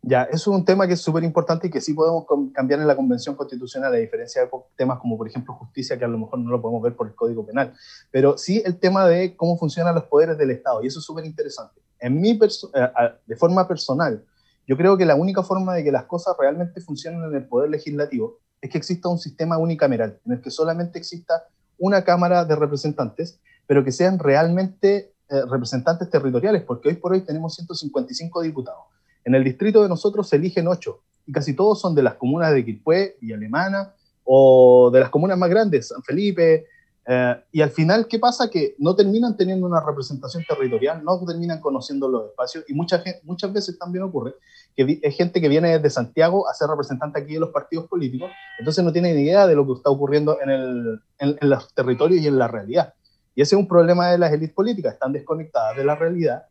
Ya, 0.05 0.23
eso 0.23 0.51
es 0.51 0.57
un 0.57 0.65
tema 0.65 0.85
que 0.85 0.93
es 0.93 1.01
súper 1.01 1.23
importante 1.23 1.67
y 1.67 1.69
que 1.71 1.79
sí 1.79 1.93
podemos 1.93 2.25
cambiar 2.53 2.81
en 2.81 2.87
la 2.87 2.95
Convención 2.95 3.35
Constitucional, 3.35 3.93
a 3.93 3.97
diferencia 3.97 4.43
de 4.43 4.49
temas 4.75 4.99
como, 4.99 5.17
por 5.17 5.27
ejemplo, 5.27 5.53
justicia, 5.53 5.97
que 5.97 6.03
a 6.03 6.09
lo 6.09 6.17
mejor 6.17 6.39
no 6.39 6.51
lo 6.51 6.61
podemos 6.61 6.83
ver 6.83 6.93
por 6.93 7.07
el 7.07 7.15
Código 7.15 7.45
Penal. 7.45 7.73
Pero 8.11 8.37
sí 8.37 8.61
el 8.65 8.77
tema 8.79 9.07
de 9.07 9.35
cómo 9.37 9.57
funcionan 9.57 9.95
los 9.95 10.03
poderes 10.03 10.37
del 10.37 10.51
Estado, 10.51 10.83
y 10.83 10.87
eso 10.87 10.99
es 10.99 11.05
súper 11.05 11.25
interesante. 11.25 11.82
En 12.03 12.19
mi 12.19 12.31
eh, 12.31 12.89
de 13.25 13.35
forma 13.37 13.65
personal, 13.65 14.25
yo 14.67 14.75
creo 14.75 14.97
que 14.97 15.05
la 15.05 15.15
única 15.15 15.41
forma 15.41 15.73
de 15.73 15.85
que 15.85 15.91
las 15.91 16.03
cosas 16.03 16.35
realmente 16.37 16.81
funcionen 16.81 17.23
en 17.23 17.33
el 17.33 17.47
Poder 17.47 17.69
Legislativo 17.69 18.39
es 18.59 18.69
que 18.69 18.77
exista 18.77 19.07
un 19.07 19.17
sistema 19.17 19.57
unicameral, 19.57 20.19
en 20.25 20.33
el 20.33 20.41
que 20.41 20.51
solamente 20.51 20.99
exista 20.99 21.45
una 21.77 22.03
Cámara 22.03 22.43
de 22.43 22.57
Representantes, 22.57 23.39
pero 23.65 23.85
que 23.85 23.93
sean 23.93 24.19
realmente 24.19 25.13
eh, 25.29 25.41
representantes 25.49 26.09
territoriales, 26.09 26.63
porque 26.63 26.89
hoy 26.89 26.95
por 26.95 27.13
hoy 27.13 27.21
tenemos 27.21 27.55
155 27.55 28.41
diputados. 28.41 28.83
En 29.23 29.33
el 29.33 29.43
distrito 29.45 29.81
de 29.81 29.87
nosotros 29.87 30.27
se 30.27 30.35
eligen 30.35 30.67
8, 30.67 30.99
y 31.27 31.31
casi 31.31 31.55
todos 31.55 31.79
son 31.79 31.95
de 31.95 32.03
las 32.03 32.15
comunas 32.15 32.51
de 32.51 32.65
Quilpué 32.65 33.15
y 33.21 33.31
Alemana, 33.31 33.93
o 34.25 34.91
de 34.91 34.99
las 34.99 35.09
comunas 35.09 35.37
más 35.37 35.49
grandes, 35.49 35.87
San 35.87 36.03
Felipe, 36.03 36.67
eh, 37.05 37.43
y 37.51 37.61
al 37.61 37.69
final, 37.69 38.07
¿qué 38.07 38.17
pasa? 38.17 38.49
Que 38.49 38.75
no 38.79 38.95
terminan 38.95 39.35
teniendo 39.35 39.67
una 39.67 39.83
representación 39.85 40.43
territorial, 40.47 41.03
no 41.03 41.19
terminan 41.25 41.59
conociendo 41.59 42.07
los 42.07 42.29
espacios 42.29 42.63
y 42.67 42.73
muchas, 42.73 43.03
muchas 43.23 43.51
veces 43.51 43.77
también 43.77 44.03
ocurre 44.03 44.35
que 44.75 44.99
es 45.01 45.15
gente 45.15 45.41
que 45.41 45.49
viene 45.49 45.71
desde 45.71 45.89
Santiago 45.89 46.47
a 46.47 46.53
ser 46.53 46.69
representante 46.69 47.19
aquí 47.19 47.33
de 47.33 47.41
los 47.41 47.49
partidos 47.49 47.87
políticos, 47.87 48.31
entonces 48.57 48.83
no 48.83 48.93
tiene 48.93 49.13
ni 49.13 49.21
idea 49.21 49.45
de 49.47 49.55
lo 49.55 49.65
que 49.67 49.73
está 49.73 49.89
ocurriendo 49.89 50.39
en, 50.41 50.49
el, 50.49 51.01
en, 51.19 51.37
los 51.41 51.73
territorios 51.73 52.21
y 52.21 52.27
en 52.27 52.39
la 52.39 52.47
realidad. 52.47 52.93
Y 53.35 53.41
ese 53.41 53.55
es 53.55 53.59
un 53.59 53.67
problema 53.67 54.09
de 54.09 54.17
las 54.17 54.31
élites 54.31 54.55
políticas, 54.55 54.93
están 54.93 55.11
desconectadas 55.11 55.75
de 55.75 55.83
la 55.83 55.95
realidad. 55.95 56.45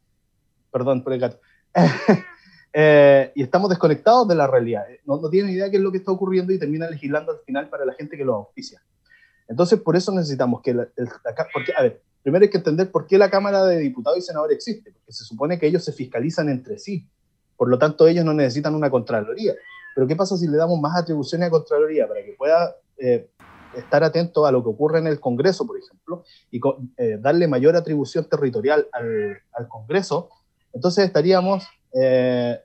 Perdón 0.70 1.02
por 1.02 1.12
el 1.12 1.20
gato. 1.20 1.38
Eh, 2.74 3.30
y 3.34 3.42
estamos 3.42 3.68
desconectados 3.68 4.26
de 4.26 4.34
la 4.34 4.46
realidad. 4.46 4.84
No, 5.04 5.20
no 5.20 5.28
tienen 5.28 5.52
idea 5.52 5.66
de 5.66 5.70
qué 5.70 5.76
es 5.76 5.82
lo 5.82 5.92
que 5.92 5.98
está 5.98 6.10
ocurriendo 6.10 6.54
y 6.54 6.58
terminan 6.58 6.90
legislando 6.90 7.32
al 7.32 7.40
final 7.40 7.68
para 7.68 7.84
la 7.84 7.92
gente 7.92 8.16
que 8.16 8.24
lo 8.24 8.34
auspicia. 8.34 8.80
Entonces, 9.48 9.80
por 9.80 9.96
eso 9.96 10.12
necesitamos 10.12 10.62
que 10.62 10.74
la, 10.74 10.88
a 11.76 11.82
ver, 11.82 12.02
primero 12.22 12.44
hay 12.44 12.50
que 12.50 12.58
entender 12.58 12.90
por 12.90 13.06
qué 13.06 13.18
la 13.18 13.30
Cámara 13.30 13.64
de 13.64 13.78
Diputados 13.78 14.18
y 14.18 14.22
Senadores 14.22 14.56
existe, 14.56 14.92
porque 14.92 15.12
se 15.12 15.24
supone 15.24 15.58
que 15.58 15.66
ellos 15.66 15.84
se 15.84 15.92
fiscalizan 15.92 16.48
entre 16.48 16.78
sí, 16.78 17.08
por 17.56 17.68
lo 17.68 17.78
tanto 17.78 18.06
ellos 18.06 18.24
no 18.24 18.34
necesitan 18.34 18.74
una 18.74 18.90
Contraloría. 18.90 19.54
Pero 19.94 20.06
¿qué 20.06 20.16
pasa 20.16 20.36
si 20.36 20.48
le 20.48 20.56
damos 20.56 20.80
más 20.80 20.96
atribuciones 20.96 21.48
a 21.48 21.50
Contraloría 21.50 22.08
para 22.08 22.24
que 22.24 22.32
pueda 22.32 22.74
eh, 22.96 23.28
estar 23.76 24.04
atento 24.04 24.46
a 24.46 24.52
lo 24.52 24.62
que 24.62 24.70
ocurre 24.70 24.98
en 24.98 25.06
el 25.06 25.20
Congreso, 25.20 25.66
por 25.66 25.76
ejemplo, 25.78 26.24
y 26.50 26.60
eh, 26.96 27.18
darle 27.20 27.48
mayor 27.48 27.76
atribución 27.76 28.24
territorial 28.28 28.88
al, 28.92 29.38
al 29.52 29.68
Congreso? 29.68 30.30
Entonces 30.72 31.04
estaríamos 31.04 31.66
eh, 31.94 32.58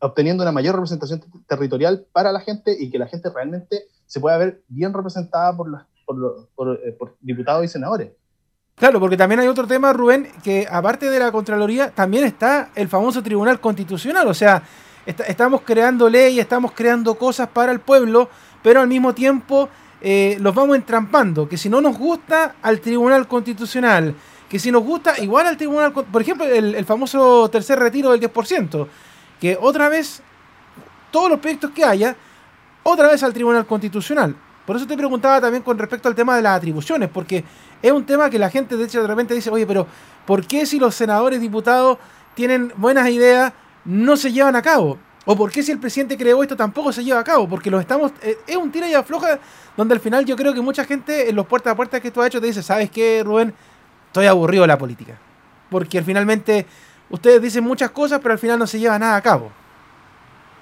obteniendo 0.00 0.42
una 0.42 0.52
mayor 0.52 0.74
representación 0.74 1.22
territorial 1.46 2.06
para 2.12 2.32
la 2.32 2.40
gente 2.40 2.76
y 2.78 2.90
que 2.90 2.98
la 2.98 3.06
gente 3.06 3.30
realmente 3.30 3.84
se 4.06 4.20
pueda 4.20 4.38
ver 4.38 4.62
bien 4.68 4.92
representada 4.92 5.56
por 5.56 5.70
las 5.70 5.86
eh, 6.08 6.92
por, 6.98 7.16
diputados 7.20 7.64
y 7.64 7.68
senadores. 7.68 8.12
Claro, 8.74 9.00
porque 9.00 9.16
también 9.16 9.40
hay 9.40 9.48
otro 9.48 9.66
tema, 9.66 9.92
Rubén, 9.92 10.28
que 10.42 10.66
aparte 10.70 11.10
de 11.10 11.18
la 11.18 11.32
Contraloría, 11.32 11.90
también 11.90 12.24
está 12.24 12.70
el 12.74 12.88
famoso 12.88 13.22
Tribunal 13.22 13.60
Constitucional. 13.60 14.26
O 14.28 14.34
sea, 14.34 14.62
estamos 15.04 15.62
creando 15.62 16.08
leyes, 16.08 16.40
estamos 16.40 16.72
creando 16.72 17.16
cosas 17.16 17.48
para 17.48 17.72
el 17.72 17.80
pueblo, 17.80 18.28
pero 18.62 18.80
al 18.80 18.88
mismo 18.88 19.14
tiempo 19.14 19.68
eh, 20.00 20.36
los 20.40 20.54
vamos 20.54 20.76
entrampando. 20.76 21.48
Que 21.48 21.56
si 21.56 21.68
no 21.68 21.80
nos 21.80 21.98
gusta, 21.98 22.54
al 22.62 22.80
Tribunal 22.80 23.26
Constitucional. 23.26 24.14
Que 24.48 24.58
si 24.58 24.70
nos 24.70 24.84
gusta, 24.84 25.20
igual 25.20 25.46
al 25.46 25.56
Tribunal... 25.56 25.92
Por 25.92 26.22
ejemplo, 26.22 26.46
el 26.46 26.84
famoso 26.84 27.50
tercer 27.50 27.78
retiro 27.80 28.12
del 28.12 28.20
10%. 28.20 28.86
Que 29.40 29.58
otra 29.60 29.88
vez, 29.88 30.22
todos 31.10 31.28
los 31.28 31.40
proyectos 31.40 31.72
que 31.72 31.84
haya, 31.84 32.16
otra 32.84 33.08
vez 33.08 33.22
al 33.22 33.34
Tribunal 33.34 33.66
Constitucional. 33.66 34.36
Por 34.68 34.76
eso 34.76 34.86
te 34.86 34.98
preguntaba 34.98 35.40
también 35.40 35.62
con 35.62 35.78
respecto 35.78 36.10
al 36.10 36.14
tema 36.14 36.36
de 36.36 36.42
las 36.42 36.58
atribuciones, 36.58 37.08
porque 37.08 37.42
es 37.80 37.90
un 37.90 38.04
tema 38.04 38.28
que 38.28 38.38
la 38.38 38.50
gente 38.50 38.76
de 38.76 38.84
hecho 38.84 39.00
de 39.00 39.08
repente 39.08 39.32
dice, 39.32 39.48
oye, 39.48 39.66
pero 39.66 39.86
¿por 40.26 40.46
qué 40.46 40.66
si 40.66 40.78
los 40.78 40.94
senadores, 40.94 41.40
diputados 41.40 41.96
tienen 42.34 42.70
buenas 42.76 43.08
ideas, 43.08 43.54
no 43.86 44.14
se 44.18 44.30
llevan 44.30 44.56
a 44.56 44.60
cabo? 44.60 44.98
¿O 45.24 45.34
por 45.34 45.50
qué 45.50 45.62
si 45.62 45.72
el 45.72 45.78
presidente 45.78 46.18
creó 46.18 46.42
esto 46.42 46.54
tampoco 46.54 46.92
se 46.92 47.02
lleva 47.02 47.18
a 47.18 47.24
cabo? 47.24 47.48
Porque 47.48 47.70
los 47.70 47.80
estamos. 47.80 48.12
Eh, 48.20 48.36
es 48.46 48.56
un 48.58 48.70
tira 48.70 48.86
y 48.86 48.92
afloja 48.92 49.38
donde 49.74 49.94
al 49.94 50.00
final 50.00 50.26
yo 50.26 50.36
creo 50.36 50.52
que 50.52 50.60
mucha 50.60 50.84
gente 50.84 51.30
en 51.30 51.34
los 51.34 51.46
puertas 51.46 51.72
a 51.72 51.74
puertas 51.74 52.02
que 52.02 52.10
tú 52.10 52.20
has 52.20 52.26
hecho 52.26 52.38
te 52.38 52.48
dice, 52.48 52.62
¿sabes 52.62 52.90
qué, 52.90 53.22
Rubén? 53.24 53.54
Estoy 54.08 54.26
aburrido 54.26 54.64
de 54.64 54.68
la 54.68 54.76
política. 54.76 55.14
Porque 55.70 56.02
finalmente 56.02 56.66
ustedes 57.08 57.40
dicen 57.40 57.64
muchas 57.64 57.90
cosas, 57.90 58.20
pero 58.22 58.34
al 58.34 58.38
final 58.38 58.58
no 58.58 58.66
se 58.66 58.78
lleva 58.78 58.98
nada 58.98 59.16
a 59.16 59.22
cabo. 59.22 59.50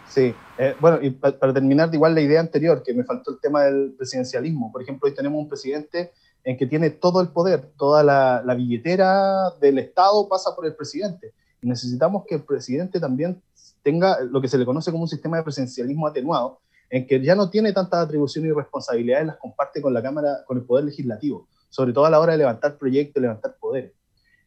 Sí, 0.08 0.34
eh, 0.58 0.74
bueno, 0.80 0.98
y 1.02 1.10
para 1.10 1.52
terminar, 1.52 1.92
igual 1.92 2.14
la 2.14 2.20
idea 2.20 2.40
anterior, 2.40 2.82
que 2.82 2.94
me 2.94 3.04
faltó 3.04 3.32
el 3.32 3.40
tema 3.40 3.64
del 3.64 3.94
presidencialismo. 3.96 4.72
Por 4.72 4.82
ejemplo, 4.82 5.08
hoy 5.08 5.14
tenemos 5.14 5.38
un 5.38 5.48
presidente 5.48 6.12
en 6.44 6.56
que 6.56 6.66
tiene 6.66 6.90
todo 6.90 7.20
el 7.20 7.28
poder, 7.28 7.72
toda 7.76 8.04
la, 8.04 8.54
billetera 8.54 9.50
del 9.60 9.78
Estado 9.78 10.28
pasa 10.28 10.54
por 10.54 10.64
el 10.64 10.74
presidente. 10.74 11.34
Y 11.60 11.66
necesitamos 11.66 12.24
que 12.26 12.36
el 12.36 12.44
presidente 12.44 13.00
también 13.00 13.42
tenga 13.82 14.20
lo 14.20 14.40
que 14.40 14.48
se 14.48 14.56
le 14.56 14.64
conoce 14.64 14.92
como 14.92 15.02
un 15.02 15.08
sistema 15.08 15.38
de 15.38 15.42
presidencialismo 15.42 16.06
atenuado, 16.06 16.60
en 16.88 17.04
que 17.06 17.20
ya 17.20 17.34
no 17.34 17.50
tiene 17.50 17.72
tantas 17.72 18.04
atribuciones 18.04 18.50
y 18.50 18.54
responsabilidades, 18.54 19.26
las 19.26 19.36
comparte 19.38 19.82
con 19.82 19.92
la 19.92 20.00
Cámara, 20.00 20.44
con 20.46 20.56
el 20.58 20.64
Poder 20.64 20.84
Legislativo, 20.84 21.48
sobre 21.68 21.92
todo 21.92 22.06
a 22.06 22.10
la 22.10 22.20
hora 22.20 22.32
de 22.32 22.38
levantar 22.38 22.78
proyectos, 22.78 23.20
levantar 23.20 23.56
poderes. 23.58 23.92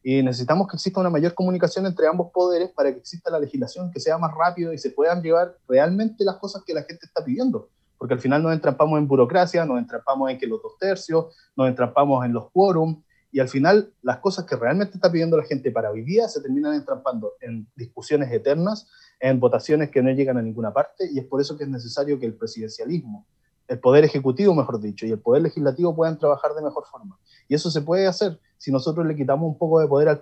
Y 0.02 0.24
necesitamos 0.24 0.68
que 0.68 0.78
exista 0.78 1.00
una 1.00 1.10
mayor 1.10 1.34
comunicación 1.34 1.86
entre 1.86 2.08
ambos 2.08 2.32
poderes 2.32 2.70
para 2.70 2.92
que 2.92 3.00
exista 3.00 3.30
la 3.30 3.40
legislación, 3.40 3.92
que 3.92 4.00
sea 4.00 4.18
más 4.18 4.32
rápido 4.34 4.72
y 4.72 4.78
se 4.78 4.92
puedan 4.92 5.22
llevar 5.22 5.58
realmente 5.68 6.24
las 6.24 6.38
cosas 6.38 6.64
que 6.66 6.74
la 6.74 6.84
gente 6.84 7.06
está 7.06 7.24
pidiendo. 7.24 7.70
Porque 7.98 8.14
al 8.14 8.20
final 8.20 8.42
nos 8.42 8.54
entrampamos 8.54 8.98
en 8.98 9.08
burocracia, 9.08 9.66
nos 9.66 9.78
entrampamos 9.78 10.32
en 10.32 10.38
que 10.38 10.48
los 10.48 10.62
dos 10.62 10.78
tercios, 10.80 11.36
nos 11.56 11.68
entrampamos 11.68 12.26
en 12.26 12.32
los 12.34 12.50
quórum, 12.52 13.04
y 13.32 13.40
al 13.40 13.48
final 13.48 13.94
las 14.02 14.18
cosas 14.20 14.46
que 14.46 14.56
realmente 14.56 14.96
está 14.96 15.12
pidiendo 15.12 15.38
la 15.38 15.44
gente 15.44 15.70
para 15.72 15.92
hoy 15.92 16.04
día 16.04 16.28
se 16.28 16.42
terminan 16.42 16.74
entrampando 16.74 17.34
en 17.42 17.68
discusiones 17.76 18.32
eternas, 18.32 18.88
en 19.20 19.40
votaciones 19.40 19.92
que 19.92 20.02
no 20.02 20.10
llegan 20.12 20.38
a 20.38 20.42
ninguna 20.42 20.74
parte, 20.74 21.10
y 21.12 21.20
es 21.20 21.26
por 21.26 21.42
eso 21.42 21.58
que 21.58 21.66
es 21.66 21.70
necesario 21.70 22.18
que 22.20 22.26
el 22.26 22.36
presidencialismo 22.36 23.28
el 23.70 23.80
Poder 23.80 24.04
Ejecutivo, 24.04 24.54
mejor 24.54 24.82
dicho, 24.82 25.06
y 25.06 25.12
el 25.12 25.20
Poder 25.20 25.44
Legislativo 25.44 25.96
puedan 25.96 26.18
trabajar 26.18 26.54
de 26.54 26.62
mejor 26.62 26.86
forma. 26.86 27.18
Y 27.48 27.56
eso 27.56 27.70
se 27.70 27.82
puede 27.82 28.08
hacer 28.08 28.40
si 28.58 28.72
nosotros 28.72 29.06
le 29.06 29.16
quitamos 29.16 29.48
un 29.48 29.58
poco 29.58 29.80
de 29.80 29.88
poder 29.88 30.10
al, 30.10 30.20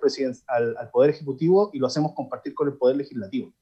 al, 0.77 0.89
Poder 0.91 1.09
Ejecutivo 1.09 1.71
y 1.73 1.79
lo 1.79 1.87
hacemos 1.87 2.13
compartir 2.13 2.53
con 2.53 2.67
el 2.67 2.75
Poder 2.75 2.97
Legislativo. 2.97 3.53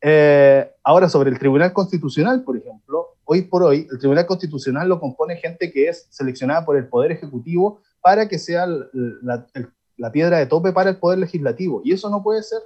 Eh, 0.00 0.70
ahora, 0.82 1.08
sobre 1.08 1.30
el 1.30 1.38
Tribunal 1.38 1.72
Constitucional, 1.72 2.42
por 2.42 2.56
ejemplo, 2.56 3.16
hoy 3.24 3.42
por 3.42 3.62
hoy, 3.62 3.86
el 3.90 3.98
Tribunal 3.98 4.26
Constitucional 4.26 4.88
lo 4.88 4.98
compone 4.98 5.36
gente 5.36 5.72
que 5.72 5.88
es 5.88 6.08
seleccionada 6.10 6.64
por 6.64 6.76
el 6.76 6.88
Poder 6.88 7.12
Ejecutivo 7.12 7.80
para 8.00 8.28
que 8.28 8.38
sea 8.38 8.66
la 8.66 10.12
piedra 10.12 10.38
de 10.38 10.46
tope 10.46 10.72
para 10.72 10.90
el 10.90 10.96
poder 10.96 11.20
legislativo. 11.20 11.80
Y 11.84 11.92
eso 11.92 12.10
no 12.10 12.22
puede 12.22 12.42
ser. 12.42 12.58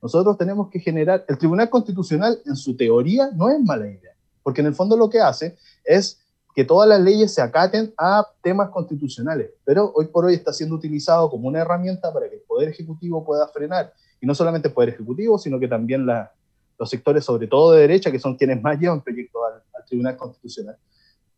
Nosotros 0.00 0.38
tenemos 0.38 0.70
que 0.70 0.78
generar, 0.78 1.24
el 1.28 1.38
Tribunal 1.38 1.70
Constitucional 1.70 2.38
en 2.46 2.54
su 2.56 2.76
teoría 2.76 3.30
no 3.34 3.48
es 3.48 3.58
mala 3.60 3.88
idea, 3.88 4.13
porque 4.44 4.60
en 4.60 4.68
el 4.68 4.74
fondo 4.74 4.96
lo 4.96 5.10
que 5.10 5.20
hace 5.20 5.56
es 5.84 6.20
que 6.54 6.64
todas 6.64 6.88
las 6.88 7.00
leyes 7.00 7.34
se 7.34 7.42
acaten 7.42 7.92
a 7.98 8.24
temas 8.40 8.70
constitucionales, 8.70 9.50
pero 9.64 9.90
hoy 9.96 10.06
por 10.06 10.26
hoy 10.26 10.34
está 10.34 10.52
siendo 10.52 10.76
utilizado 10.76 11.28
como 11.28 11.48
una 11.48 11.60
herramienta 11.60 12.12
para 12.12 12.28
que 12.28 12.36
el 12.36 12.42
Poder 12.42 12.68
Ejecutivo 12.68 13.24
pueda 13.24 13.48
frenar, 13.48 13.92
y 14.20 14.26
no 14.26 14.34
solamente 14.36 14.68
el 14.68 14.74
Poder 14.74 14.90
Ejecutivo, 14.90 15.36
sino 15.36 15.58
que 15.58 15.66
también 15.66 16.06
los 16.06 16.88
sectores, 16.88 17.24
sobre 17.24 17.48
todo 17.48 17.72
de 17.72 17.80
derecha, 17.80 18.12
que 18.12 18.20
son 18.20 18.36
quienes 18.36 18.62
más 18.62 18.78
llevan 18.78 19.02
proyectos 19.02 19.42
al, 19.52 19.62
Tribunal 19.86 20.16
Constitucional, 20.16 20.78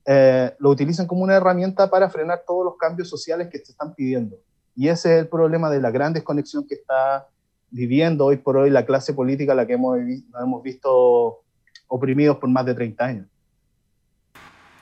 eh, 0.04 0.54
lo 0.60 0.70
utilizan 0.70 1.08
como 1.08 1.24
una 1.24 1.34
herramienta 1.34 1.90
para 1.90 2.08
frenar 2.08 2.42
todos 2.46 2.64
los 2.64 2.76
cambios 2.76 3.08
sociales 3.08 3.48
que 3.50 3.58
se 3.58 3.72
están 3.72 3.92
pidiendo. 3.92 4.36
Y 4.76 4.86
ese 4.86 5.14
es 5.14 5.20
el 5.22 5.28
problema 5.28 5.68
de 5.68 5.80
la 5.80 5.90
gran 5.90 6.12
desconexión 6.12 6.64
que 6.64 6.76
está 6.76 7.26
viviendo 7.70 8.26
hoy 8.26 8.36
por 8.36 8.56
hoy 8.56 8.70
la 8.70 8.86
clase 8.86 9.14
política 9.14 9.54
la 9.54 9.66
que 9.66 9.72
hemos, 9.72 9.98
hemos 9.98 10.62
visto 10.62 11.42
oprimidos 11.88 12.36
por 12.38 12.48
más 12.48 12.64
de 12.66 12.74
30 12.74 13.04
años. 13.04 13.26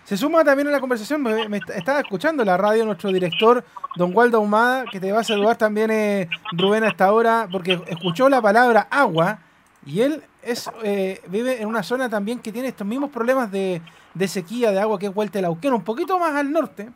Se 0.04 0.18
suma 0.18 0.44
también 0.44 0.68
a 0.68 0.70
la 0.70 0.80
conversación, 0.80 1.22
me, 1.22 1.60
estaba 1.74 2.00
escuchando 2.00 2.44
la 2.44 2.58
radio 2.58 2.84
nuestro 2.84 3.10
director, 3.10 3.64
don 3.96 4.14
Waldo 4.14 4.38
Humada, 4.38 4.84
que 4.90 5.00
te 5.00 5.10
va 5.10 5.20
a 5.20 5.24
saludar 5.24 5.56
también 5.56 5.90
eh, 5.90 6.28
Rubén 6.52 6.84
hasta 6.84 7.06
ahora, 7.06 7.48
porque 7.50 7.80
escuchó 7.86 8.28
la 8.28 8.42
palabra 8.42 8.86
agua 8.90 9.38
y 9.86 10.02
él 10.02 10.22
es 10.42 10.70
eh, 10.82 11.22
vive 11.28 11.62
en 11.62 11.68
una 11.68 11.82
zona 11.82 12.10
también 12.10 12.38
que 12.38 12.52
tiene 12.52 12.68
estos 12.68 12.86
mismos 12.86 13.10
problemas 13.10 13.50
de, 13.50 13.80
sequía 14.26 14.72
de 14.72 14.80
agua 14.80 14.98
que 14.98 15.06
es 15.06 15.16
Huelta 15.16 15.40
Lauquén, 15.40 15.72
un 15.72 15.84
poquito 15.84 16.18
más 16.18 16.34
al 16.34 16.52
norte, 16.52 16.90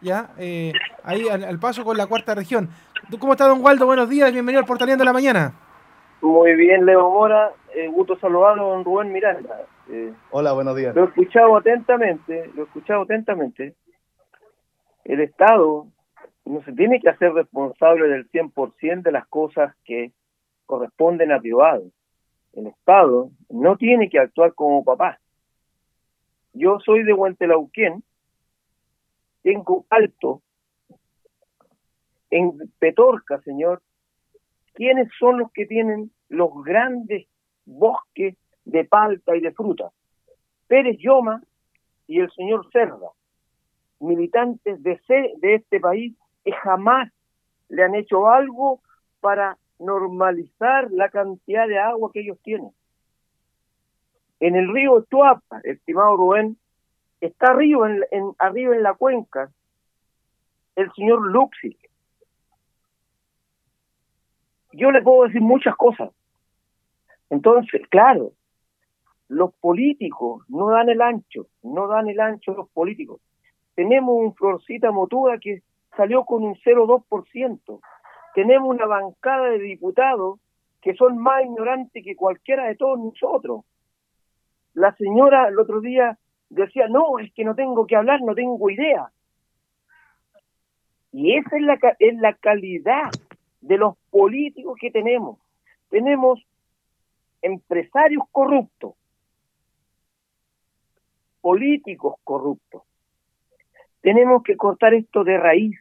ya 0.00 0.30
eh, 0.38 0.72
ahí 1.02 1.28
al, 1.28 1.58
paso 1.58 1.82
con 1.82 1.96
la 1.96 2.06
cuarta 2.06 2.32
región. 2.32 2.70
¿Cómo 3.18 3.32
está, 3.32 3.48
don 3.48 3.60
Waldo? 3.60 3.86
Buenos 3.86 4.08
días, 4.08 4.30
bienvenido 4.32 4.60
al 4.60 4.66
Portaleando 4.66 5.02
de 5.02 5.06
la 5.06 5.12
Mañana. 5.12 5.52
Muy 6.22 6.54
bien, 6.54 6.86
Leo 6.86 7.10
Mora. 7.10 7.52
Eh, 7.74 7.88
gusto 7.88 8.16
saludarlo, 8.16 8.68
don 8.68 8.84
Rubén 8.84 9.12
Miranda. 9.12 9.66
Eh, 9.90 10.14
Hola, 10.30 10.52
buenos 10.52 10.76
días. 10.76 10.94
Lo 10.94 11.02
he 11.02 11.08
escuchado 11.08 11.56
atentamente, 11.56 12.48
lo 12.54 12.62
he 12.62 12.66
escuchado 12.66 13.02
atentamente. 13.02 13.74
El 15.04 15.20
Estado 15.20 15.88
no 16.44 16.62
se 16.62 16.72
tiene 16.74 17.00
que 17.00 17.08
hacer 17.08 17.32
responsable 17.32 18.06
del 18.06 18.30
100% 18.30 19.02
de 19.02 19.10
las 19.10 19.26
cosas 19.26 19.74
que 19.84 20.12
corresponden 20.64 21.32
a 21.32 21.40
privados. 21.40 21.92
El 22.52 22.68
Estado 22.68 23.30
no 23.50 23.76
tiene 23.76 24.08
que 24.08 24.20
actuar 24.20 24.54
como 24.54 24.84
papá. 24.84 25.18
Yo 26.52 26.78
soy 26.78 27.02
de 27.02 27.14
Huentelauquén, 27.14 28.04
tengo 29.42 29.86
alto 29.90 30.40
en 32.30 32.52
Petorca, 32.78 33.40
señor, 33.40 33.82
¿quiénes 34.74 35.08
son 35.18 35.38
los 35.38 35.52
que 35.52 35.66
tienen 35.66 36.10
los 36.28 36.50
grandes 36.64 37.26
bosques 37.64 38.36
de 38.64 38.84
palta 38.84 39.36
y 39.36 39.40
de 39.40 39.52
fruta? 39.52 39.90
Pérez 40.66 40.98
Yoma 40.98 41.42
y 42.06 42.20
el 42.20 42.30
señor 42.32 42.68
Cerda, 42.72 43.10
militantes 44.00 44.82
de, 44.82 45.00
de 45.38 45.54
este 45.54 45.80
país 45.80 46.14
que 46.44 46.52
jamás 46.52 47.10
le 47.68 47.82
han 47.82 47.94
hecho 47.94 48.28
algo 48.28 48.80
para 49.20 49.56
normalizar 49.78 50.90
la 50.90 51.08
cantidad 51.08 51.66
de 51.66 51.78
agua 51.78 52.10
que 52.12 52.20
ellos 52.20 52.38
tienen. 52.42 52.70
En 54.40 54.56
el 54.56 54.72
río 54.72 55.02
Tuapa, 55.04 55.60
estimado 55.64 56.16
Rubén, 56.16 56.56
está 57.20 57.50
arriba 57.50 57.88
en, 57.90 58.04
en, 58.10 58.32
arriba 58.38 58.74
en 58.74 58.82
la 58.82 58.94
cuenca 58.94 59.50
el 60.76 60.90
señor 60.92 61.30
Luxi, 61.30 61.76
yo 64.72 64.90
le 64.90 65.02
puedo 65.02 65.24
decir 65.24 65.40
muchas 65.40 65.76
cosas. 65.76 66.10
Entonces, 67.30 67.82
claro, 67.88 68.32
los 69.28 69.54
políticos 69.54 70.44
no 70.48 70.70
dan 70.70 70.90
el 70.90 71.00
ancho, 71.00 71.46
no 71.62 71.88
dan 71.88 72.08
el 72.08 72.20
ancho 72.20 72.52
los 72.52 72.68
políticos. 72.70 73.20
Tenemos 73.74 74.14
un 74.14 74.34
Florcita 74.34 74.90
Motuda 74.90 75.38
que 75.38 75.62
salió 75.96 76.24
con 76.24 76.44
un 76.44 76.54
0,2%. 76.56 77.80
Tenemos 78.34 78.68
una 78.68 78.86
bancada 78.86 79.48
de 79.50 79.58
diputados 79.58 80.40
que 80.80 80.94
son 80.94 81.18
más 81.18 81.44
ignorantes 81.44 82.04
que 82.04 82.16
cualquiera 82.16 82.66
de 82.66 82.76
todos 82.76 82.98
nosotros. 82.98 83.64
La 84.74 84.94
señora 84.96 85.48
el 85.48 85.58
otro 85.58 85.80
día 85.80 86.18
decía, 86.50 86.88
no, 86.88 87.18
es 87.18 87.32
que 87.32 87.44
no 87.44 87.54
tengo 87.54 87.86
que 87.86 87.96
hablar, 87.96 88.20
no 88.20 88.34
tengo 88.34 88.68
idea. 88.68 89.10
Y 91.12 91.36
esa 91.36 91.56
es 91.56 91.62
la, 91.62 91.78
es 91.98 92.14
la 92.18 92.34
calidad 92.34 93.10
de 93.62 93.78
los 93.78 93.96
políticos 94.10 94.76
que 94.78 94.90
tenemos. 94.90 95.38
Tenemos 95.88 96.44
empresarios 97.40 98.24
corruptos, 98.30 98.94
políticos 101.40 102.16
corruptos. 102.24 102.82
Tenemos 104.00 104.42
que 104.42 104.56
cortar 104.56 104.94
esto 104.94 105.24
de 105.24 105.38
raíz. 105.38 105.78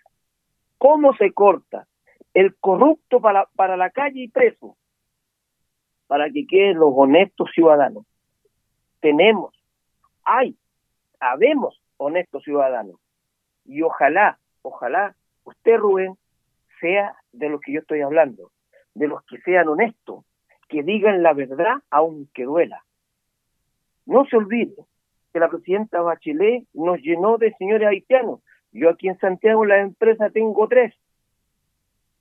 ¿Cómo 0.78 1.14
se 1.16 1.32
corta? 1.34 1.88
El 2.34 2.56
corrupto 2.56 3.20
para, 3.20 3.46
para 3.56 3.76
la 3.76 3.90
calle 3.90 4.22
y 4.22 4.28
preso, 4.28 4.78
para 6.08 6.30
que 6.30 6.46
queden 6.48 6.78
los 6.78 6.94
honestos 6.96 7.50
ciudadanos. 7.54 8.06
Tenemos, 9.00 9.54
hay, 10.24 10.56
habemos 11.20 11.82
honestos 11.98 12.44
ciudadanos. 12.44 13.00
Y 13.66 13.82
ojalá, 13.82 14.40
ojalá, 14.62 15.16
usted, 15.44 15.78
Rubén, 15.78 16.18
sea 16.82 17.16
de 17.32 17.48
lo 17.48 17.62
que 17.62 17.72
yo 17.72 17.80
estoy 17.80 18.02
hablando, 18.02 18.52
de 18.94 19.08
los 19.08 19.24
que 19.24 19.40
sean 19.42 19.70
honestos, 19.70 20.26
que 20.68 20.84
digan 20.84 21.24
la 21.24 21.34
verdad 21.34 21.76
aunque 21.90 22.44
duela. 22.44 22.84
No 24.06 24.26
se 24.26 24.36
olvide 24.36 24.76
que 25.32 25.40
la 25.40 25.50
presidenta 25.50 26.02
Bachelet 26.02 26.66
nos 26.74 27.00
llenó 27.00 27.38
de 27.38 27.54
señores 27.54 27.88
haitianos. 27.88 28.42
Yo 28.74 28.90
aquí 28.90 29.08
en 29.08 29.18
Santiago 29.20 29.66
la 29.66 29.80
empresa 29.80 30.30
tengo 30.30 30.68
tres, 30.68 30.94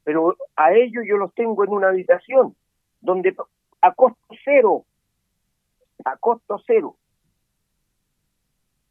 pero 0.04 0.36
a 0.56 0.72
ellos 0.72 1.04
yo 1.06 1.16
los 1.16 1.34
tengo 1.34 1.64
en 1.64 1.70
una 1.70 1.88
habitación 1.88 2.54
donde 3.00 3.34
a 3.80 3.94
costo 3.94 4.34
cero, 4.44 4.84
a 6.04 6.16
costo 6.16 6.60
cero. 6.66 6.96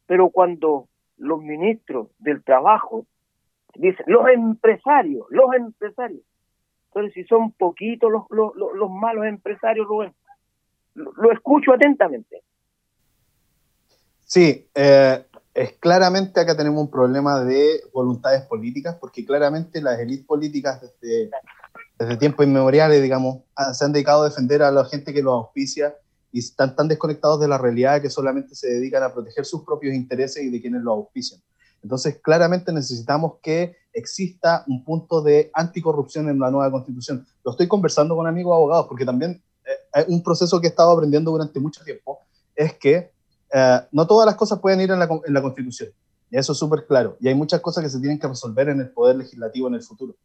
Pero 0.08 0.30
cuando 0.30 0.88
los 1.18 1.42
ministros 1.42 2.08
del 2.18 2.44
trabajo 2.44 3.06
Dice, 3.76 4.04
los 4.08 4.28
empresarios, 4.30 5.26
los 5.30 5.54
empresarios. 5.56 6.22
Entonces, 6.88 7.14
si 7.14 7.24
son 7.26 7.52
poquitos 7.52 8.12
los, 8.12 8.24
los, 8.30 8.54
los 8.56 8.90
malos 8.90 9.26
empresarios, 9.26 9.88
Rubén, 9.88 10.14
lo, 10.96 11.32
escucho 11.32 11.74
atentamente. 11.74 12.44
Sí, 14.26 14.68
eh, 14.74 15.26
es 15.54 15.74
claramente 15.74 16.40
acá 16.40 16.56
tenemos 16.56 16.82
un 16.82 16.92
problema 16.92 17.44
de 17.44 17.82
voluntades 17.94 18.44
políticas, 18.44 18.96
porque 19.00 19.26
claramente 19.26 19.82
las 19.82 20.00
élites 20.00 20.26
políticas 20.26 20.82
desde, 20.82 21.30
desde 21.98 22.18
tiempos 22.18 22.46
inmemoriales, 22.46 23.02
digamos, 23.02 23.44
se 23.74 23.86
han 23.86 23.94
dedicado 23.94 24.24
a 24.24 24.30
defender 24.30 24.62
a 24.64 24.72
la 24.72 24.86
gente 24.86 25.14
que 25.14 25.22
los 25.22 25.34
auspicia 25.34 25.96
y 26.32 26.40
están 26.40 26.76
tan 26.76 26.88
desconectados 26.88 27.40
de 27.40 27.48
la 27.48 27.58
realidad 27.58 28.02
que 28.02 28.10
solamente 28.10 28.56
se 28.56 28.68
dedican 28.68 29.04
a 29.04 29.14
proteger 29.14 29.46
sus 29.46 29.64
propios 29.64 29.96
intereses 29.96 30.44
y 30.44 30.50
de 30.50 30.62
quienes 30.62 30.82
los 30.82 30.94
auspician. 30.94 31.42
Entonces, 31.82 32.20
claramente 32.22 32.72
necesitamos 32.72 33.34
que 33.42 33.78
exista 33.94 34.64
un 34.68 34.84
punto 34.84 35.22
de 35.22 35.50
anticorrupción 35.54 36.30
en 36.30 36.40
la 36.40 36.52
nueva 36.52 36.72
constitución. 36.72 37.26
Lo 37.44 37.52
estoy 37.52 37.68
conversando 37.68 38.16
con 38.16 38.28
amigos 38.28 38.54
abogados 38.54 38.88
porque 38.88 39.06
también 39.06 39.42
eh, 39.96 40.06
un 40.08 40.22
proceso 40.24 40.60
que 40.60 40.68
he 40.68 40.70
estado 40.70 40.92
aprendiendo 40.92 41.32
durante 41.32 41.60
mucho 41.60 41.84
tiempo 41.84 42.20
es 42.56 42.74
que 42.74 43.12
eh, 43.54 43.80
no 43.92 44.06
todas 44.06 44.26
las 44.26 44.36
cosas 44.36 44.60
pueden 44.60 44.82
ir 44.82 44.92
en 44.92 45.00
la, 45.00 45.08
en 45.26 45.34
la 45.34 45.42
constitución. 45.42 45.90
Y 46.30 46.38
eso 46.38 46.52
es 46.52 46.58
súper 46.58 46.86
claro. 46.86 47.18
Y 47.20 47.28
hay 47.28 47.36
muchas 47.36 47.62
cosas 47.62 47.84
que 47.84 47.90
se 47.90 48.00
tienen 48.00 48.20
que 48.20 48.28
resolver 48.28 48.70
en 48.70 48.80
el 48.80 48.92
poder 48.92 49.16
legislativo 49.16 49.68
en 49.68 49.76
el 49.76 49.82
futuro. 49.82 50.16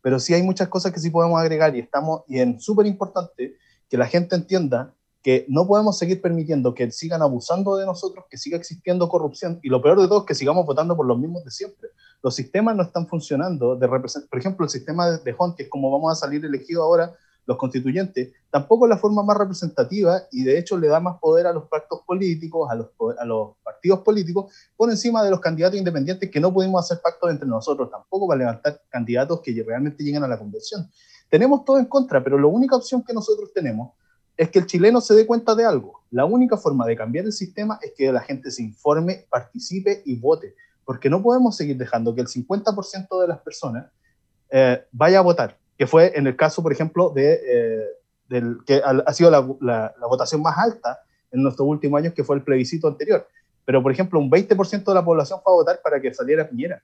Pero 0.00 0.20
sí 0.20 0.34
hay 0.34 0.42
muchas 0.42 0.68
cosas 0.68 0.92
que 0.92 1.00
sí 1.00 1.10
podemos 1.10 1.40
agregar 1.40 1.74
y 1.74 1.80
estamos, 1.80 2.22
y 2.28 2.38
es 2.38 2.62
súper 2.62 2.86
importante 2.86 3.56
que 3.88 3.96
la 3.96 4.06
gente 4.06 4.36
entienda 4.36 4.94
que 5.22 5.44
no 5.48 5.66
podemos 5.66 5.98
seguir 5.98 6.20
permitiendo 6.20 6.74
que 6.74 6.90
sigan 6.90 7.22
abusando 7.22 7.76
de 7.76 7.86
nosotros, 7.86 8.24
que 8.30 8.38
siga 8.38 8.56
existiendo 8.56 9.08
corrupción 9.08 9.58
y 9.62 9.68
lo 9.68 9.82
peor 9.82 10.00
de 10.00 10.08
todo 10.08 10.20
es 10.20 10.26
que 10.26 10.34
sigamos 10.34 10.64
votando 10.64 10.96
por 10.96 11.06
los 11.06 11.18
mismos 11.18 11.44
de 11.44 11.50
siempre. 11.50 11.90
Los 12.22 12.34
sistemas 12.34 12.76
no 12.76 12.82
están 12.82 13.06
funcionando. 13.06 13.76
De 13.76 13.88
por 13.88 14.38
ejemplo, 14.38 14.64
el 14.64 14.70
sistema 14.70 15.10
de, 15.10 15.18
de 15.18 15.36
que 15.56 15.62
es 15.64 15.68
como 15.68 15.90
vamos 15.90 16.12
a 16.12 16.14
salir 16.14 16.44
elegidos 16.44 16.82
ahora 16.82 17.14
los 17.48 17.56
constituyentes, 17.56 18.30
tampoco 18.50 18.84
es 18.84 18.90
la 18.90 18.98
forma 18.98 19.22
más 19.22 19.38
representativa 19.38 20.20
y 20.30 20.44
de 20.44 20.58
hecho 20.58 20.76
le 20.76 20.86
da 20.86 21.00
más 21.00 21.18
poder 21.18 21.46
a 21.46 21.52
los 21.52 21.66
pactos 21.66 22.02
políticos, 22.06 22.70
a 22.70 22.74
los, 22.74 22.88
a 23.18 23.24
los 23.24 23.56
partidos 23.64 24.00
políticos, 24.00 24.52
por 24.76 24.90
encima 24.90 25.24
de 25.24 25.30
los 25.30 25.40
candidatos 25.40 25.78
independientes 25.78 26.30
que 26.30 26.40
no 26.40 26.52
pudimos 26.52 26.84
hacer 26.84 27.00
pactos 27.02 27.30
entre 27.30 27.48
nosotros 27.48 27.90
tampoco 27.90 28.28
para 28.28 28.40
levantar 28.40 28.82
candidatos 28.90 29.40
que 29.40 29.64
realmente 29.66 30.04
lleguen 30.04 30.24
a 30.24 30.28
la 30.28 30.38
convención. 30.38 30.90
Tenemos 31.30 31.64
todo 31.64 31.78
en 31.78 31.86
contra, 31.86 32.22
pero 32.22 32.38
la 32.38 32.46
única 32.46 32.76
opción 32.76 33.02
que 33.02 33.14
nosotros 33.14 33.50
tenemos 33.54 33.92
es 34.38 34.50
que 34.50 34.60
el 34.60 34.66
chileno 34.66 35.00
se 35.00 35.14
dé 35.14 35.26
cuenta 35.26 35.56
de 35.56 35.64
algo. 35.64 36.00
La 36.12 36.24
única 36.24 36.56
forma 36.56 36.86
de 36.86 36.96
cambiar 36.96 37.24
el 37.24 37.32
sistema 37.32 37.78
es 37.82 37.92
que 37.96 38.12
la 38.12 38.20
gente 38.20 38.52
se 38.52 38.62
informe, 38.62 39.26
participe 39.28 40.00
y 40.06 40.14
vote, 40.14 40.54
porque 40.84 41.10
no 41.10 41.20
podemos 41.20 41.56
seguir 41.56 41.76
dejando 41.76 42.14
que 42.14 42.20
el 42.20 42.28
50% 42.28 43.20
de 43.20 43.28
las 43.28 43.40
personas 43.40 43.90
eh, 44.50 44.84
vaya 44.92 45.18
a 45.18 45.22
votar, 45.22 45.58
que 45.76 45.88
fue 45.88 46.12
en 46.16 46.28
el 46.28 46.36
caso, 46.36 46.62
por 46.62 46.72
ejemplo, 46.72 47.10
de, 47.10 47.32
eh, 47.32 47.84
del, 48.28 48.58
que 48.64 48.80
ha, 48.82 49.12
sido 49.12 49.30
la, 49.60 49.94
votación 50.08 50.40
más 50.40 50.56
alta 50.56 51.00
en 51.32 51.42
nuestros 51.42 51.66
últimos 51.66 51.98
años, 51.98 52.14
que 52.14 52.22
fue 52.22 52.36
el 52.36 52.42
plebiscito 52.42 52.86
anterior. 52.86 53.26
Pero, 53.64 53.82
por 53.82 53.90
ejemplo, 53.90 54.20
un 54.20 54.30
20% 54.30 54.84
de 54.84 54.94
la 54.94 55.04
población 55.04 55.40
fue 55.42 55.52
a 55.52 55.56
votar 55.56 55.80
para 55.82 56.00
que 56.00 56.14
saliera 56.14 56.48
Piñera. 56.48 56.80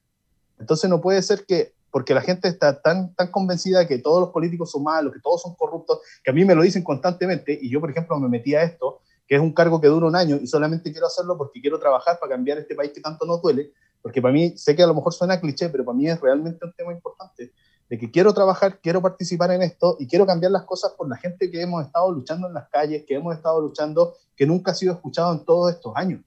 Entonces 0.59 0.90
no 0.90 1.01
puede 1.01 1.23
ser 1.23 1.47
que, 1.47 1.73
porque 1.94 2.12
la 2.12 2.22
gente 2.22 2.48
está 2.48 2.83
tan, 2.83 3.14
tan 3.14 3.30
convencida 3.30 3.87
que 3.87 3.98
todos 3.98 4.20
los 4.20 4.30
políticos 4.30 4.68
son 4.72 4.83
malos, 4.83 5.12
que 5.12 5.20
todos 5.20 5.40
son 5.40 5.54
corruptos, 5.54 6.00
que 6.24 6.33
a 6.33 6.35
mí 6.35 6.44
me 6.44 6.57
lo 6.57 6.62
dicen 6.62 6.83
constantemente, 6.83 7.57
y 7.62 7.70
yo, 7.70 7.78
por 7.78 7.88
ejemplo, 7.88 8.18
me 8.18 8.28
metí 8.28 8.52
a 8.57 8.64
esto, 8.64 8.98
que 9.28 9.37
es 9.37 9.40
un 9.40 9.52
cargo 9.52 9.80
que 9.80 9.87
dura 9.87 10.09
un 10.09 10.16
año 10.16 10.35
y 10.42 10.48
solamente 10.48 10.90
quiero 10.90 11.07
hacerlo 11.07 11.38
porque 11.38 11.61
quiero 11.61 11.78
trabajar 11.78 12.18
para 12.18 12.33
cambiar 12.33 12.59
este 12.59 12.74
país 12.74 12.90
que 12.90 13.00
tanto 13.00 13.24
nos 13.26 13.40
duele, 13.40 13.70
porque 14.02 14.20
para 14.20 14.35
mí, 14.35 14.59
sé 14.59 14.74
que 14.74 14.83
a 14.83 14.88
lo 14.88 14.94
mejor 14.94 15.14
suena 15.14 15.38
cliché, 15.40 15.68
pero 15.68 15.85
para 15.85 15.96
mí 15.96 16.09
es 16.09 16.20
realmente 16.20 16.66
un 16.66 16.72
tema 16.72 16.92
importante, 16.92 17.52
de 17.88 17.96
que 17.96 18.11
quiero 18.11 18.35
trabajar, 18.35 18.80
quiero 18.80 19.00
participar 19.00 19.52
en 19.52 19.62
esto 19.62 19.96
y 20.00 20.09
quiero 20.09 20.26
cambiar 20.26 20.50
las 20.50 20.64
cosas 20.64 20.94
por 20.98 21.09
la 21.09 21.16
gente 21.16 21.48
que 21.48 21.62
hemos 21.62 21.87
estado 21.87 22.11
luchando 22.11 22.48
en 22.48 22.54
las 22.54 22.68
calles, 22.70 23.04
que 23.07 23.14
hemos 23.14 23.37
estado 23.37 23.61
luchando, 23.61 24.16
que 24.35 24.46
nunca 24.46 24.72
ha 24.72 24.74
sido 24.74 24.94
escuchado 24.94 25.33
en 25.33 25.44
todos 25.44 25.72
estos 25.72 25.92
años. 25.94 26.22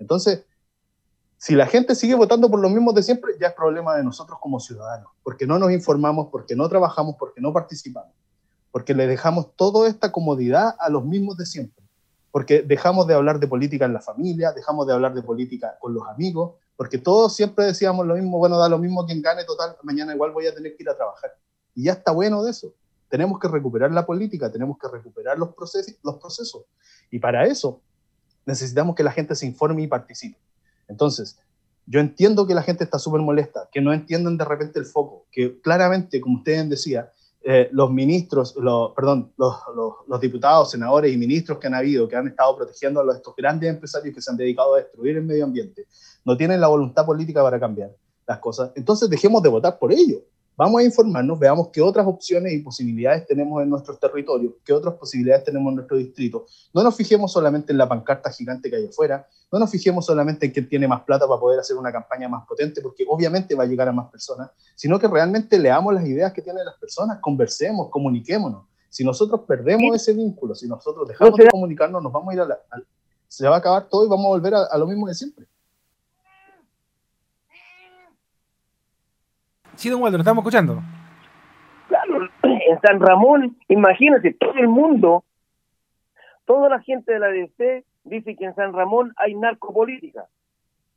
Entonces, 0.00 0.42
si 1.42 1.56
la 1.56 1.66
gente 1.66 1.96
sigue 1.96 2.14
votando 2.14 2.48
por 2.48 2.60
los 2.60 2.70
mismos 2.70 2.94
de 2.94 3.02
siempre, 3.02 3.32
ya 3.40 3.48
es 3.48 3.54
problema 3.54 3.96
de 3.96 4.04
nosotros 4.04 4.38
como 4.40 4.60
ciudadanos, 4.60 5.08
porque 5.24 5.44
no 5.44 5.58
nos 5.58 5.72
informamos, 5.72 6.28
porque 6.30 6.54
no 6.54 6.68
trabajamos, 6.68 7.16
porque 7.18 7.40
no 7.40 7.52
participamos, 7.52 8.14
porque 8.70 8.94
le 8.94 9.08
dejamos 9.08 9.56
toda 9.56 9.88
esta 9.88 10.12
comodidad 10.12 10.76
a 10.78 10.88
los 10.88 11.04
mismos 11.04 11.36
de 11.36 11.44
siempre, 11.44 11.84
porque 12.30 12.62
dejamos 12.62 13.08
de 13.08 13.14
hablar 13.14 13.40
de 13.40 13.48
política 13.48 13.86
en 13.86 13.92
la 13.92 14.00
familia, 14.00 14.52
dejamos 14.52 14.86
de 14.86 14.92
hablar 14.92 15.14
de 15.14 15.22
política 15.24 15.76
con 15.80 15.92
los 15.94 16.06
amigos, 16.06 16.52
porque 16.76 16.98
todos 16.98 17.34
siempre 17.34 17.64
decíamos 17.64 18.06
lo 18.06 18.14
mismo, 18.14 18.38
bueno, 18.38 18.56
da 18.56 18.68
lo 18.68 18.78
mismo 18.78 19.04
quien 19.04 19.20
gane, 19.20 19.42
total, 19.42 19.76
mañana 19.82 20.14
igual 20.14 20.30
voy 20.30 20.46
a 20.46 20.54
tener 20.54 20.76
que 20.76 20.84
ir 20.84 20.90
a 20.90 20.96
trabajar. 20.96 21.32
Y 21.74 21.86
ya 21.86 21.94
está 21.94 22.12
bueno 22.12 22.44
de 22.44 22.52
eso. 22.52 22.72
Tenemos 23.08 23.40
que 23.40 23.48
recuperar 23.48 23.90
la 23.90 24.06
política, 24.06 24.52
tenemos 24.52 24.78
que 24.78 24.86
recuperar 24.86 25.36
los 25.40 25.52
procesos, 25.56 25.96
los 26.04 26.18
procesos. 26.18 26.66
Y 27.10 27.18
para 27.18 27.46
eso 27.46 27.80
necesitamos 28.46 28.94
que 28.94 29.02
la 29.02 29.10
gente 29.10 29.34
se 29.34 29.44
informe 29.44 29.82
y 29.82 29.88
participe. 29.88 30.38
Entonces, 30.88 31.38
yo 31.86 32.00
entiendo 32.00 32.46
que 32.46 32.54
la 32.54 32.62
gente 32.62 32.84
está 32.84 32.98
súper 32.98 33.20
molesta, 33.20 33.68
que 33.72 33.80
no 33.80 33.92
entienden 33.92 34.36
de 34.36 34.44
repente 34.44 34.78
el 34.78 34.86
foco, 34.86 35.26
que 35.32 35.60
claramente, 35.60 36.20
como 36.20 36.38
ustedes 36.38 36.68
decían, 36.68 37.06
eh, 37.44 37.68
los 37.72 37.90
ministros, 37.90 38.54
los, 38.56 38.92
perdón, 38.92 39.32
los, 39.36 40.20
diputados, 40.20 40.70
senadores 40.70 41.12
y 41.12 41.16
ministros 41.16 41.58
que 41.58 41.66
han 41.66 41.74
habido, 41.74 42.06
que 42.06 42.14
han 42.14 42.28
estado 42.28 42.56
protegiendo 42.56 43.00
a 43.00 43.14
estos 43.14 43.34
grandes 43.34 43.68
empresarios 43.68 44.14
que 44.14 44.22
se 44.22 44.30
han 44.30 44.36
dedicado 44.36 44.74
a 44.74 44.78
destruir 44.78 45.16
el 45.16 45.24
medio 45.24 45.44
ambiente, 45.44 45.86
no 46.24 46.36
tienen 46.36 46.60
la 46.60 46.68
voluntad 46.68 47.04
política 47.04 47.42
para 47.42 47.58
cambiar 47.58 47.90
las 48.28 48.38
cosas. 48.38 48.70
Entonces 48.76 49.10
dejemos 49.10 49.42
de 49.42 49.48
votar 49.48 49.76
por 49.78 49.92
ellos. 49.92 50.20
Vamos 50.54 50.80
a 50.80 50.84
informarnos, 50.84 51.38
veamos 51.38 51.68
qué 51.72 51.80
otras 51.80 52.06
opciones 52.06 52.52
y 52.52 52.58
posibilidades 52.58 53.26
tenemos 53.26 53.62
en 53.62 53.70
nuestros 53.70 53.98
territorios, 53.98 54.52
qué 54.62 54.74
otras 54.74 54.94
posibilidades 54.94 55.44
tenemos 55.44 55.70
en 55.70 55.76
nuestro 55.76 55.96
distrito. 55.96 56.44
No 56.74 56.82
nos 56.82 56.94
fijemos 56.94 57.32
solamente 57.32 57.72
en 57.72 57.78
la 57.78 57.88
pancarta 57.88 58.30
gigante 58.30 58.68
que 58.68 58.76
hay 58.76 58.86
afuera, 58.86 59.26
no 59.50 59.58
nos 59.58 59.70
fijemos 59.70 60.04
solamente 60.04 60.44
en 60.46 60.52
quién 60.52 60.68
tiene 60.68 60.86
más 60.86 61.02
plata 61.04 61.26
para 61.26 61.40
poder 61.40 61.58
hacer 61.58 61.76
una 61.76 61.90
campaña 61.90 62.28
más 62.28 62.46
potente, 62.46 62.82
porque 62.82 63.06
obviamente 63.08 63.54
va 63.54 63.64
a 63.64 63.66
llegar 63.66 63.88
a 63.88 63.92
más 63.92 64.10
personas, 64.10 64.50
sino 64.74 64.98
que 64.98 65.08
realmente 65.08 65.58
leamos 65.58 65.94
las 65.94 66.06
ideas 66.06 66.34
que 66.34 66.42
tienen 66.42 66.66
las 66.66 66.76
personas, 66.76 67.18
conversemos, 67.20 67.88
comuniquémonos. 67.88 68.66
Si 68.90 69.04
nosotros 69.04 69.40
perdemos 69.48 69.96
ese 69.96 70.12
vínculo, 70.12 70.54
si 70.54 70.68
nosotros 70.68 71.08
dejamos 71.08 71.38
de 71.38 71.48
comunicarnos, 71.48 72.02
nos 72.02 72.12
vamos 72.12 72.30
a 72.30 72.34
ir 72.34 72.40
a 72.42 72.46
la, 72.46 72.58
se 73.26 73.48
va 73.48 73.56
a 73.56 73.58
acabar 73.58 73.88
todo 73.88 74.04
y 74.04 74.08
vamos 74.08 74.26
a 74.26 74.28
volver 74.28 74.54
a 74.54 74.76
lo 74.76 74.86
mismo 74.86 75.08
de 75.08 75.14
siempre. 75.14 75.46
Sí, 79.76 79.88
don 79.88 80.02
Waldo, 80.02 80.18
lo 80.18 80.22
estamos 80.22 80.42
escuchando. 80.42 80.82
Claro, 81.88 82.28
en 82.42 82.80
San 82.80 83.00
Ramón, 83.00 83.56
imagínate, 83.68 84.34
todo 84.34 84.54
el 84.54 84.68
mundo, 84.68 85.24
toda 86.44 86.68
la 86.68 86.80
gente 86.80 87.12
de 87.12 87.18
la 87.18 87.28
DC 87.28 87.84
dice 88.04 88.36
que 88.36 88.44
en 88.44 88.54
San 88.54 88.72
Ramón 88.72 89.12
hay 89.16 89.34
narcopolítica. 89.34 90.26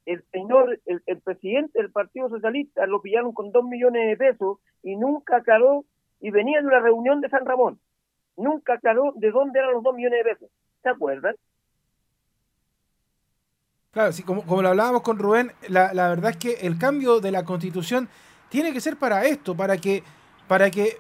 El 0.05 0.23
señor, 0.31 0.79
el, 0.85 1.21
presidente 1.21 1.81
del 1.81 1.91
Partido 1.91 2.29
Socialista 2.29 2.85
lo 2.85 3.01
pillaron 3.01 3.33
con 3.33 3.51
dos 3.51 3.63
millones 3.65 4.07
de 4.07 4.17
pesos 4.17 4.59
y 4.83 4.95
nunca 4.95 5.38
aclaró, 5.38 5.83
y 6.21 6.29
venía 6.29 6.61
de 6.61 6.67
una 6.67 6.79
reunión 6.79 7.21
de 7.21 7.29
San 7.29 7.45
Ramón, 7.45 7.79
nunca 8.38 8.75
aclaró 8.75 9.13
de 9.15 9.31
dónde 9.31 9.59
eran 9.59 9.73
los 9.73 9.83
dos 9.83 9.95
millones 9.95 10.23
de 10.23 10.31
pesos. 10.31 10.49
¿Se 10.83 10.89
acuerdan? 10.89 11.35
Claro, 13.91 14.11
sí, 14.11 14.23
como, 14.23 14.45
como 14.45 14.61
lo 14.61 14.69
hablábamos 14.69 15.01
con 15.01 15.17
Rubén, 15.17 15.53
la, 15.69 15.93
la 15.93 16.09
verdad 16.09 16.31
es 16.31 16.38
que 16.38 16.67
el 16.67 16.77
cambio 16.77 17.19
de 17.19 17.31
la 17.31 17.45
constitución 17.45 18.09
tiene 18.49 18.73
que 18.73 18.81
ser 18.81 18.97
para 18.97 19.25
esto, 19.25 19.55
para 19.55 19.77
que, 19.77 20.03
para 20.47 20.69
que 20.69 20.99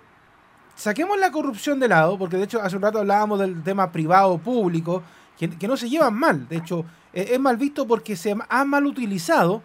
saquemos 0.75 1.17
la 1.17 1.31
corrupción 1.31 1.79
de 1.79 1.87
lado, 1.87 2.17
porque 2.17 2.37
de 2.37 2.43
hecho 2.43 2.61
hace 2.61 2.75
un 2.75 2.81
rato 2.81 2.99
hablábamos 2.99 3.39
del 3.39 3.63
tema 3.63 3.91
privado-público, 3.91 5.03
que, 5.37 5.67
no 5.67 5.75
se 5.75 5.89
llevan 5.89 6.13
mal, 6.13 6.47
de 6.47 6.57
hecho 6.57 6.85
e, 7.13 7.33
es 7.33 7.39
mal 7.39 7.57
visto 7.57 7.87
porque 7.87 8.15
se 8.15 8.35
ha 8.49 8.65
mal 8.65 8.85
utilizado, 8.85 9.61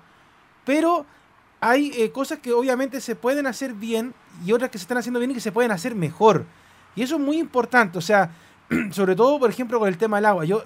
pero 0.64 1.06
hay 1.60 1.92
eh, 1.96 2.10
cosas 2.10 2.38
que 2.38 2.52
obviamente 2.52 3.00
se 3.00 3.14
pueden 3.14 3.46
hacer 3.46 3.74
bien 3.74 4.14
y 4.44 4.52
otras 4.52 4.70
que 4.70 4.78
se 4.78 4.82
están 4.82 4.98
haciendo 4.98 5.20
bien 5.20 5.30
y 5.30 5.34
que 5.34 5.40
se 5.40 5.52
pueden 5.52 5.70
hacer 5.70 5.94
mejor. 5.94 6.46
Y 6.96 7.02
eso 7.02 7.16
es 7.16 7.20
muy 7.20 7.38
importante, 7.38 7.98
o 7.98 8.00
sea, 8.00 8.30
sobre 8.90 9.14
todo, 9.14 9.38
por 9.38 9.50
ejemplo, 9.50 9.78
con 9.78 9.88
el 9.88 9.98
tema 9.98 10.16
del 10.16 10.26
agua. 10.26 10.44
Yo, 10.44 10.64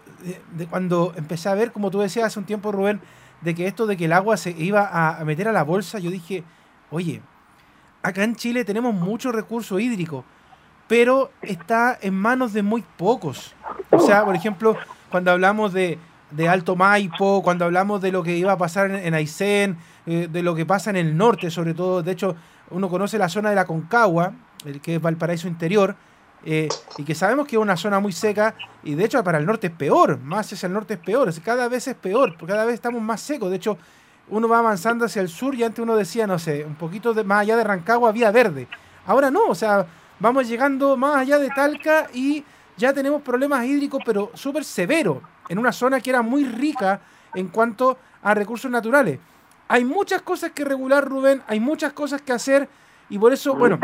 de, 0.52 0.66
cuando 0.66 1.12
empecé 1.16 1.48
a 1.48 1.54
ver, 1.54 1.72
como 1.72 1.90
tú 1.90 2.00
decías 2.00 2.26
hace 2.26 2.38
un 2.38 2.46
tiempo, 2.46 2.72
Rubén, 2.72 3.00
de 3.40 3.54
que 3.54 3.66
esto 3.66 3.86
de 3.86 3.96
que 3.96 4.06
el 4.06 4.12
agua 4.12 4.36
se 4.36 4.50
iba 4.52 5.18
a 5.18 5.22
meter 5.24 5.48
a 5.48 5.52
la 5.52 5.64
bolsa, 5.64 5.98
yo 5.98 6.10
dije, 6.10 6.44
Oye, 6.94 7.20
acá 8.04 8.22
en 8.22 8.36
Chile 8.36 8.64
tenemos 8.64 8.94
mucho 8.94 9.32
recurso 9.32 9.80
hídrico, 9.80 10.24
pero 10.86 11.32
está 11.42 11.98
en 12.00 12.14
manos 12.14 12.52
de 12.52 12.62
muy 12.62 12.84
pocos. 12.96 13.52
O 13.90 13.98
sea, 13.98 14.24
por 14.24 14.36
ejemplo, 14.36 14.76
cuando 15.10 15.32
hablamos 15.32 15.72
de, 15.72 15.98
Alto 16.48 16.76
Maipo, 16.76 17.42
cuando 17.42 17.64
hablamos 17.64 18.00
de 18.00 18.12
lo 18.12 18.22
que 18.22 18.36
iba 18.36 18.52
a 18.52 18.58
pasar 18.58 18.92
en, 18.92 19.12
Aysén, 19.12 19.76
eh, 20.06 20.28
de 20.30 20.42
lo 20.44 20.54
que 20.54 20.66
pasa 20.66 20.90
en 20.90 20.94
el 20.94 21.16
norte, 21.16 21.50
sobre 21.50 21.74
todo, 21.74 22.00
de 22.00 22.12
hecho, 22.12 22.36
uno 22.70 22.88
conoce 22.88 23.18
la 23.18 23.28
zona 23.28 23.50
de 23.50 23.56
la 23.56 23.64
Concagua, 23.64 24.32
el 24.64 24.80
que 24.80 24.94
es 24.94 25.02
Valparaíso 25.02 25.48
Interior, 25.48 25.96
eh, 26.44 26.68
y 26.96 27.02
que 27.02 27.16
sabemos 27.16 27.48
que 27.48 27.56
es 27.56 27.60
una 27.60 27.76
zona 27.76 27.98
muy 27.98 28.12
seca, 28.12 28.54
y 28.84 28.94
de 28.94 29.04
hecho 29.04 29.24
para 29.24 29.38
el 29.38 29.46
norte 29.46 29.66
es 29.66 29.72
peor, 29.72 30.20
más 30.20 30.52
hacia 30.52 30.68
el 30.68 30.72
norte 30.72 30.94
es 30.94 31.00
peor, 31.00 31.34
cada 31.42 31.66
vez 31.66 31.88
es 31.88 31.96
peor, 31.96 32.36
cada 32.46 32.64
vez 32.64 32.74
estamos 32.74 33.02
más 33.02 33.20
secos. 33.20 33.50
De 33.50 33.56
hecho, 33.56 33.78
uno 34.28 34.48
va 34.48 34.58
avanzando 34.58 35.04
hacia 35.04 35.22
el 35.22 35.28
sur 35.28 35.54
y 35.54 35.64
antes 35.64 35.82
uno 35.82 35.96
decía, 35.96 36.26
no 36.26 36.38
sé, 36.38 36.64
un 36.64 36.74
poquito 36.74 37.12
de, 37.12 37.24
más 37.24 37.42
allá 37.42 37.56
de 37.56 37.64
Rancagua 37.64 38.08
había 38.08 38.30
verde. 38.30 38.66
Ahora 39.06 39.30
no, 39.30 39.46
o 39.46 39.54
sea, 39.54 39.86
vamos 40.18 40.48
llegando 40.48 40.96
más 40.96 41.16
allá 41.16 41.38
de 41.38 41.50
Talca 41.50 42.08
y 42.12 42.44
ya 42.76 42.92
tenemos 42.92 43.22
problemas 43.22 43.64
hídricos, 43.66 44.02
pero 44.04 44.30
súper 44.34 44.64
severos, 44.64 45.18
en 45.48 45.58
una 45.58 45.72
zona 45.72 46.00
que 46.00 46.10
era 46.10 46.22
muy 46.22 46.44
rica 46.44 47.00
en 47.34 47.48
cuanto 47.48 47.98
a 48.22 48.34
recursos 48.34 48.70
naturales. 48.70 49.18
Hay 49.68 49.84
muchas 49.84 50.22
cosas 50.22 50.52
que 50.52 50.64
regular, 50.64 51.04
Rubén, 51.04 51.42
hay 51.46 51.60
muchas 51.60 51.92
cosas 51.92 52.22
que 52.22 52.32
hacer 52.32 52.68
y 53.10 53.18
por 53.18 53.32
eso, 53.32 53.54
bueno, 53.54 53.78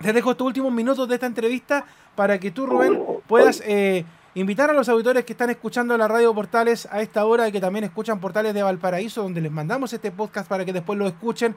te 0.00 0.12
dejo 0.12 0.32
estos 0.32 0.46
últimos 0.46 0.72
minutos 0.72 1.08
de 1.08 1.14
esta 1.14 1.26
entrevista 1.26 1.84
para 2.14 2.38
que 2.38 2.50
tú, 2.50 2.66
Rubén, 2.66 3.02
puedas... 3.26 3.62
Eh, 3.64 4.04
Invitar 4.34 4.70
a 4.70 4.72
los 4.72 4.88
auditores 4.88 5.26
que 5.26 5.34
están 5.34 5.50
escuchando 5.50 5.94
la 5.98 6.08
radio 6.08 6.34
Portales 6.34 6.88
a 6.90 7.02
esta 7.02 7.26
hora 7.26 7.46
y 7.48 7.52
que 7.52 7.60
también 7.60 7.84
escuchan 7.84 8.18
Portales 8.18 8.54
de 8.54 8.62
Valparaíso, 8.62 9.22
donde 9.22 9.42
les 9.42 9.52
mandamos 9.52 9.92
este 9.92 10.10
podcast 10.10 10.48
para 10.48 10.64
que 10.64 10.72
después 10.72 10.98
lo 10.98 11.06
escuchen. 11.06 11.54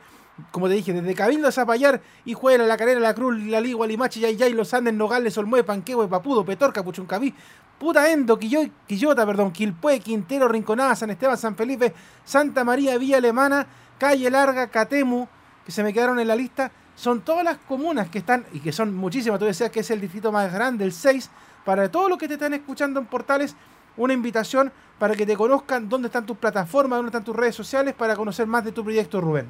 Como 0.52 0.68
te 0.68 0.74
dije, 0.74 0.92
desde 0.92 1.16
Cabildo, 1.16 1.50
Zapallar, 1.54 2.02
Hijuela, 2.26 2.66
La 2.66 2.76
Carrera, 2.76 3.00
La 3.00 3.14
Cruz, 3.14 3.42
La 3.44 3.62
Ligua, 3.62 3.88
Limachi, 3.88 4.20
Yay, 4.20 4.52
Los 4.52 4.74
Andes, 4.74 4.94
Nogales, 4.94 5.38
Olmué, 5.38 5.64
Panquehue, 5.64 6.10
Papudo, 6.10 6.44
Petorca, 6.44 6.84
Puchuncaví, 6.84 7.34
Puta 7.80 8.12
Endo, 8.12 8.38
Quillota, 8.38 9.26
perdón, 9.26 9.54
Quilpue, 9.54 10.02
Quintero, 10.02 10.50
Rinconada, 10.50 10.98
San 10.98 11.12
Esteban, 11.12 11.38
San 11.38 11.56
Felipe, 11.56 11.94
Santa 12.26 12.66
María, 12.66 12.98
Villa 12.98 13.20
Alemana, 13.20 13.66
Calle 13.98 14.30
Larga, 14.30 14.68
Catemu, 14.68 15.26
que 15.66 15.72
se 15.72 15.82
me 15.82 15.94
quedaron 15.94 16.20
en 16.20 16.28
la 16.28 16.36
lista. 16.36 16.70
Son 16.98 17.22
todas 17.22 17.46
las 17.46 17.58
comunas 17.58 18.10
que 18.10 18.18
están, 18.18 18.46
y 18.52 18.60
que 18.60 18.74
son 18.74 18.94
muchísimas, 18.94 19.40
tú 19.40 19.46
decías 19.46 19.72
que 19.72 19.80
es 19.80 19.92
el 19.92 20.02
distrito 20.02 20.34
más 20.34 20.52
grande, 20.52 20.84
el 20.84 20.92
6, 20.92 21.30
para 21.66 21.92
todos 21.92 22.10
los 22.10 22.18
que 22.18 22.28
te 22.28 22.36
están 22.36 22.54
escuchando 22.54 23.00
en 23.00 23.08
portales, 23.08 23.56
una 23.98 24.14
invitación 24.14 24.72
para 25.00 25.16
que 25.16 25.26
te 25.26 25.36
conozcan 25.36 25.90
dónde 25.90 26.08
están 26.08 26.26
tus 26.26 26.38
plataformas, 26.38 26.98
dónde 26.98 27.10
están 27.10 27.24
tus 27.24 27.36
redes 27.36 27.56
sociales, 27.56 27.94
para 27.96 28.16
conocer 28.16 28.48
más 28.48 28.64
de 28.64 28.72
tu 28.72 28.84
proyecto, 28.84 29.20
Rubén. 29.20 29.48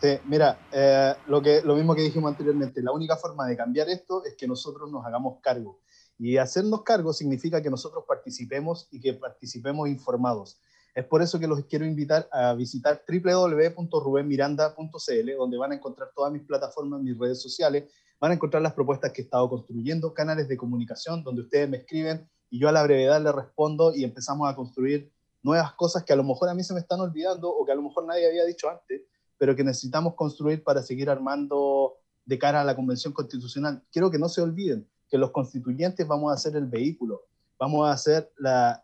Sí, 0.00 0.18
mira, 0.26 0.58
eh, 0.72 1.14
lo, 1.26 1.42
que, 1.42 1.62
lo 1.62 1.74
mismo 1.74 1.94
que 1.94 2.02
dijimos 2.02 2.30
anteriormente, 2.30 2.82
la 2.82 2.92
única 2.92 3.16
forma 3.16 3.46
de 3.46 3.56
cambiar 3.56 3.88
esto 3.88 4.24
es 4.24 4.34
que 4.34 4.46
nosotros 4.46 4.90
nos 4.90 5.04
hagamos 5.04 5.38
cargo. 5.40 5.80
Y 6.18 6.36
hacernos 6.36 6.82
cargo 6.82 7.12
significa 7.12 7.62
que 7.62 7.70
nosotros 7.70 8.04
participemos 8.06 8.88
y 8.90 9.00
que 9.00 9.14
participemos 9.14 9.88
informados. 9.88 10.60
Es 10.94 11.04
por 11.04 11.22
eso 11.22 11.38
que 11.38 11.46
los 11.46 11.64
quiero 11.66 11.86
invitar 11.86 12.28
a 12.32 12.52
visitar 12.54 13.04
www.rubenmiranda.cl, 13.08 15.36
donde 15.36 15.56
van 15.56 15.72
a 15.72 15.76
encontrar 15.76 16.10
todas 16.14 16.32
mis 16.32 16.42
plataformas, 16.42 17.00
mis 17.00 17.16
redes 17.16 17.40
sociales, 17.40 17.84
van 18.20 18.32
a 18.32 18.34
encontrar 18.34 18.62
las 18.62 18.74
propuestas 18.74 19.12
que 19.12 19.22
he 19.22 19.24
estado 19.24 19.48
construyendo, 19.48 20.12
canales 20.12 20.46
de 20.46 20.56
comunicación 20.56 21.24
donde 21.24 21.42
ustedes 21.42 21.68
me 21.68 21.78
escriben 21.78 22.28
y 22.50 22.60
yo 22.60 22.68
a 22.68 22.72
la 22.72 22.82
brevedad 22.82 23.22
les 23.22 23.34
respondo 23.34 23.94
y 23.94 24.04
empezamos 24.04 24.48
a 24.48 24.54
construir 24.54 25.10
nuevas 25.42 25.72
cosas 25.72 26.04
que 26.04 26.12
a 26.12 26.16
lo 26.16 26.24
mejor 26.24 26.48
a 26.48 26.54
mí 26.54 26.62
se 26.62 26.74
me 26.74 26.80
están 26.80 27.00
olvidando 27.00 27.48
o 27.48 27.64
que 27.64 27.72
a 27.72 27.74
lo 27.74 27.82
mejor 27.82 28.04
nadie 28.04 28.28
había 28.28 28.44
dicho 28.44 28.68
antes, 28.68 29.02
pero 29.38 29.56
que 29.56 29.64
necesitamos 29.64 30.14
construir 30.14 30.62
para 30.62 30.82
seguir 30.82 31.08
armando 31.08 31.96
de 32.26 32.38
cara 32.38 32.60
a 32.60 32.64
la 32.64 32.76
Convención 32.76 33.14
Constitucional. 33.14 33.82
Quiero 33.90 34.10
que 34.10 34.18
no 34.18 34.28
se 34.28 34.42
olviden 34.42 34.86
que 35.08 35.16
los 35.16 35.30
constituyentes 35.30 36.06
vamos 36.06 36.32
a 36.32 36.36
ser 36.36 36.56
el 36.56 36.66
vehículo, 36.66 37.22
vamos 37.58 37.88
a 37.88 37.96
ser 37.96 38.32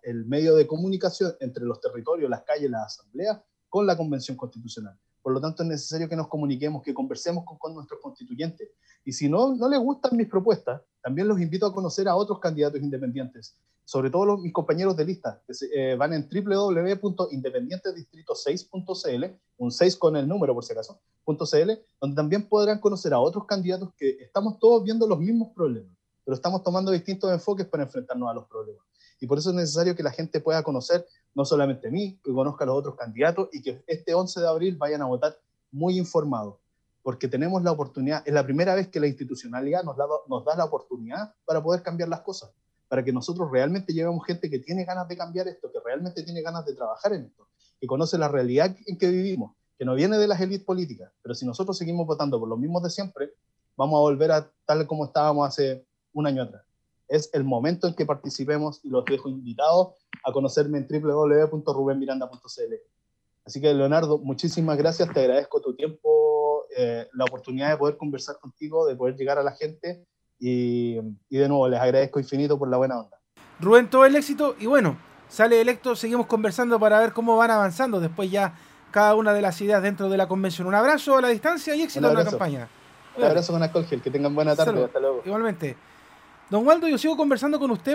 el 0.02 0.24
medio 0.24 0.56
de 0.56 0.66
comunicación 0.66 1.34
entre 1.40 1.64
los 1.64 1.80
territorios, 1.80 2.30
las 2.30 2.42
calles, 2.42 2.70
las 2.70 2.86
asambleas, 2.86 3.40
con 3.76 3.86
la 3.86 3.94
Convención 3.94 4.38
Constitucional. 4.38 4.98
Por 5.20 5.34
lo 5.34 5.40
tanto, 5.40 5.62
es 5.62 5.68
necesario 5.68 6.08
que 6.08 6.16
nos 6.16 6.28
comuniquemos, 6.28 6.82
que 6.82 6.94
conversemos 6.94 7.44
con, 7.58 7.74
nuestros 7.74 8.00
constituyentes. 8.00 8.70
Y 9.04 9.12
si 9.12 9.28
no, 9.28 9.54
no 9.54 9.68
les 9.68 9.78
gustan 9.78 10.16
mis 10.16 10.28
propuestas, 10.28 10.80
también 11.02 11.28
los 11.28 11.38
invito 11.38 11.66
a 11.66 11.74
conocer 11.74 12.08
a 12.08 12.16
otros 12.16 12.40
candidatos 12.40 12.80
independientes, 12.80 13.54
sobre 13.84 14.08
todo 14.08 14.24
los, 14.24 14.40
mis 14.40 14.54
compañeros 14.54 14.96
de 14.96 15.04
lista, 15.04 15.42
que 15.46 15.52
eh, 15.74 15.94
van 15.94 16.14
en 16.14 16.26
www.independientesdistrito6.cl, 16.26 19.24
un 19.58 19.70
6 19.70 19.96
con 19.98 20.16
el 20.16 20.26
número 20.26 20.54
por 20.54 20.64
si 20.64 20.72
acaso, 20.72 20.98
.cl, 21.26 21.78
donde 22.00 22.16
también 22.16 22.48
podrán 22.48 22.80
conocer 22.80 23.12
a 23.12 23.20
otros 23.20 23.44
candidatos 23.44 23.92
que 23.98 24.16
estamos 24.22 24.58
todos 24.58 24.84
viendo 24.84 25.06
los 25.06 25.18
mismos 25.18 25.52
problemas, 25.54 25.94
pero 26.24 26.34
estamos 26.34 26.62
tomando 26.62 26.92
distintos 26.92 27.30
enfoques 27.30 27.66
para 27.66 27.82
enfrentarnos 27.82 28.30
a 28.30 28.32
los 28.32 28.46
problemas. 28.46 28.86
Y 29.20 29.26
por 29.26 29.38
eso 29.38 29.50
es 29.50 29.56
necesario 29.56 29.94
que 29.94 30.02
la 30.02 30.10
gente 30.10 30.40
pueda 30.40 30.62
conocer 30.62 31.06
no 31.34 31.44
solamente 31.44 31.88
a 31.88 31.90
mí, 31.90 32.18
que 32.24 32.32
conozca 32.32 32.64
a 32.64 32.66
los 32.66 32.76
otros 32.76 32.96
candidatos 32.96 33.48
y 33.52 33.62
que 33.62 33.82
este 33.86 34.14
11 34.14 34.40
de 34.40 34.48
abril 34.48 34.76
vayan 34.76 35.02
a 35.02 35.06
votar 35.06 35.38
muy 35.70 35.98
informados, 35.98 36.56
porque 37.02 37.28
tenemos 37.28 37.62
la 37.62 37.72
oportunidad, 37.72 38.22
es 38.26 38.32
la 38.32 38.44
primera 38.44 38.74
vez 38.74 38.88
que 38.88 39.00
la 39.00 39.06
institucionalidad 39.06 39.84
nos 39.84 39.96
da, 39.96 40.06
nos 40.28 40.44
da 40.44 40.56
la 40.56 40.64
oportunidad 40.64 41.34
para 41.44 41.62
poder 41.62 41.82
cambiar 41.82 42.08
las 42.08 42.20
cosas, 42.20 42.50
para 42.88 43.04
que 43.04 43.12
nosotros 43.12 43.50
realmente 43.50 43.92
llevemos 43.92 44.24
gente 44.24 44.48
que 44.48 44.60
tiene 44.60 44.84
ganas 44.84 45.08
de 45.08 45.16
cambiar 45.16 45.46
esto, 45.48 45.70
que 45.70 45.78
realmente 45.84 46.22
tiene 46.22 46.40
ganas 46.40 46.64
de 46.64 46.74
trabajar 46.74 47.12
en 47.12 47.26
esto, 47.26 47.46
que 47.78 47.86
conoce 47.86 48.16
la 48.16 48.28
realidad 48.28 48.74
en 48.86 48.96
que 48.96 49.08
vivimos, 49.08 49.54
que 49.78 49.84
no 49.84 49.94
viene 49.94 50.16
de 50.16 50.26
las 50.26 50.40
élites 50.40 50.64
políticas, 50.64 51.12
pero 51.22 51.34
si 51.34 51.44
nosotros 51.44 51.76
seguimos 51.76 52.06
votando 52.06 52.40
por 52.40 52.48
los 52.48 52.58
mismos 52.58 52.82
de 52.82 52.90
siempre, 52.90 53.32
vamos 53.76 53.98
a 53.98 54.00
volver 54.00 54.32
a 54.32 54.50
tal 54.64 54.86
como 54.86 55.04
estábamos 55.04 55.46
hace 55.46 55.84
un 56.14 56.26
año 56.26 56.44
atrás 56.44 56.65
es 57.08 57.30
el 57.32 57.44
momento 57.44 57.86
en 57.86 57.94
que 57.94 58.06
participemos 58.06 58.80
y 58.82 58.88
los 58.88 59.04
dejo 59.04 59.28
invitados 59.28 59.94
a 60.24 60.32
conocerme 60.32 60.78
en 60.78 60.88
www.rubenmiranda.cl. 60.88 62.74
Así 63.44 63.60
que, 63.60 63.72
Leonardo, 63.72 64.18
muchísimas 64.18 64.76
gracias, 64.76 65.12
te 65.12 65.20
agradezco 65.20 65.60
tu 65.60 65.74
tiempo, 65.74 66.64
eh, 66.76 67.08
la 67.12 67.24
oportunidad 67.24 67.70
de 67.70 67.76
poder 67.76 67.96
conversar 67.96 68.38
contigo, 68.40 68.86
de 68.86 68.96
poder 68.96 69.16
llegar 69.16 69.38
a 69.38 69.44
la 69.44 69.52
gente 69.52 70.04
y, 70.38 70.98
y 71.28 71.38
de 71.38 71.48
nuevo 71.48 71.68
les 71.68 71.80
agradezco 71.80 72.18
infinito 72.18 72.58
por 72.58 72.68
la 72.68 72.76
buena 72.76 72.98
onda. 72.98 73.20
Rubén, 73.60 73.88
todo 73.88 74.04
el 74.04 74.16
éxito 74.16 74.56
y 74.58 74.66
bueno, 74.66 74.98
sale 75.28 75.60
electo, 75.60 75.94
seguimos 75.94 76.26
conversando 76.26 76.80
para 76.80 76.98
ver 76.98 77.12
cómo 77.12 77.36
van 77.36 77.52
avanzando 77.52 78.00
después 78.00 78.30
ya 78.30 78.54
cada 78.90 79.14
una 79.14 79.32
de 79.32 79.42
las 79.42 79.60
ideas 79.60 79.82
dentro 79.82 80.08
de 80.08 80.16
la 80.16 80.26
convención. 80.26 80.66
Un 80.66 80.74
abrazo 80.74 81.16
a 81.16 81.20
la 81.20 81.28
distancia 81.28 81.74
y 81.74 81.82
éxito 81.82 82.08
en 82.08 82.14
la 82.14 82.24
campaña. 82.24 82.68
Un 83.16 83.24
abrazo 83.24 83.52
con 83.52 83.62
Alcohol, 83.62 83.86
que 83.86 84.10
tengan 84.10 84.34
buena 84.34 84.54
tarde, 84.56 84.84
hasta 84.84 85.00
luego. 85.00 85.22
Igualmente. 85.24 85.76
Don 86.48 86.64
Waldo, 86.66 86.86
yo 86.86 86.96
sigo 86.96 87.16
conversando 87.16 87.58
con 87.58 87.70
usted. 87.72 87.94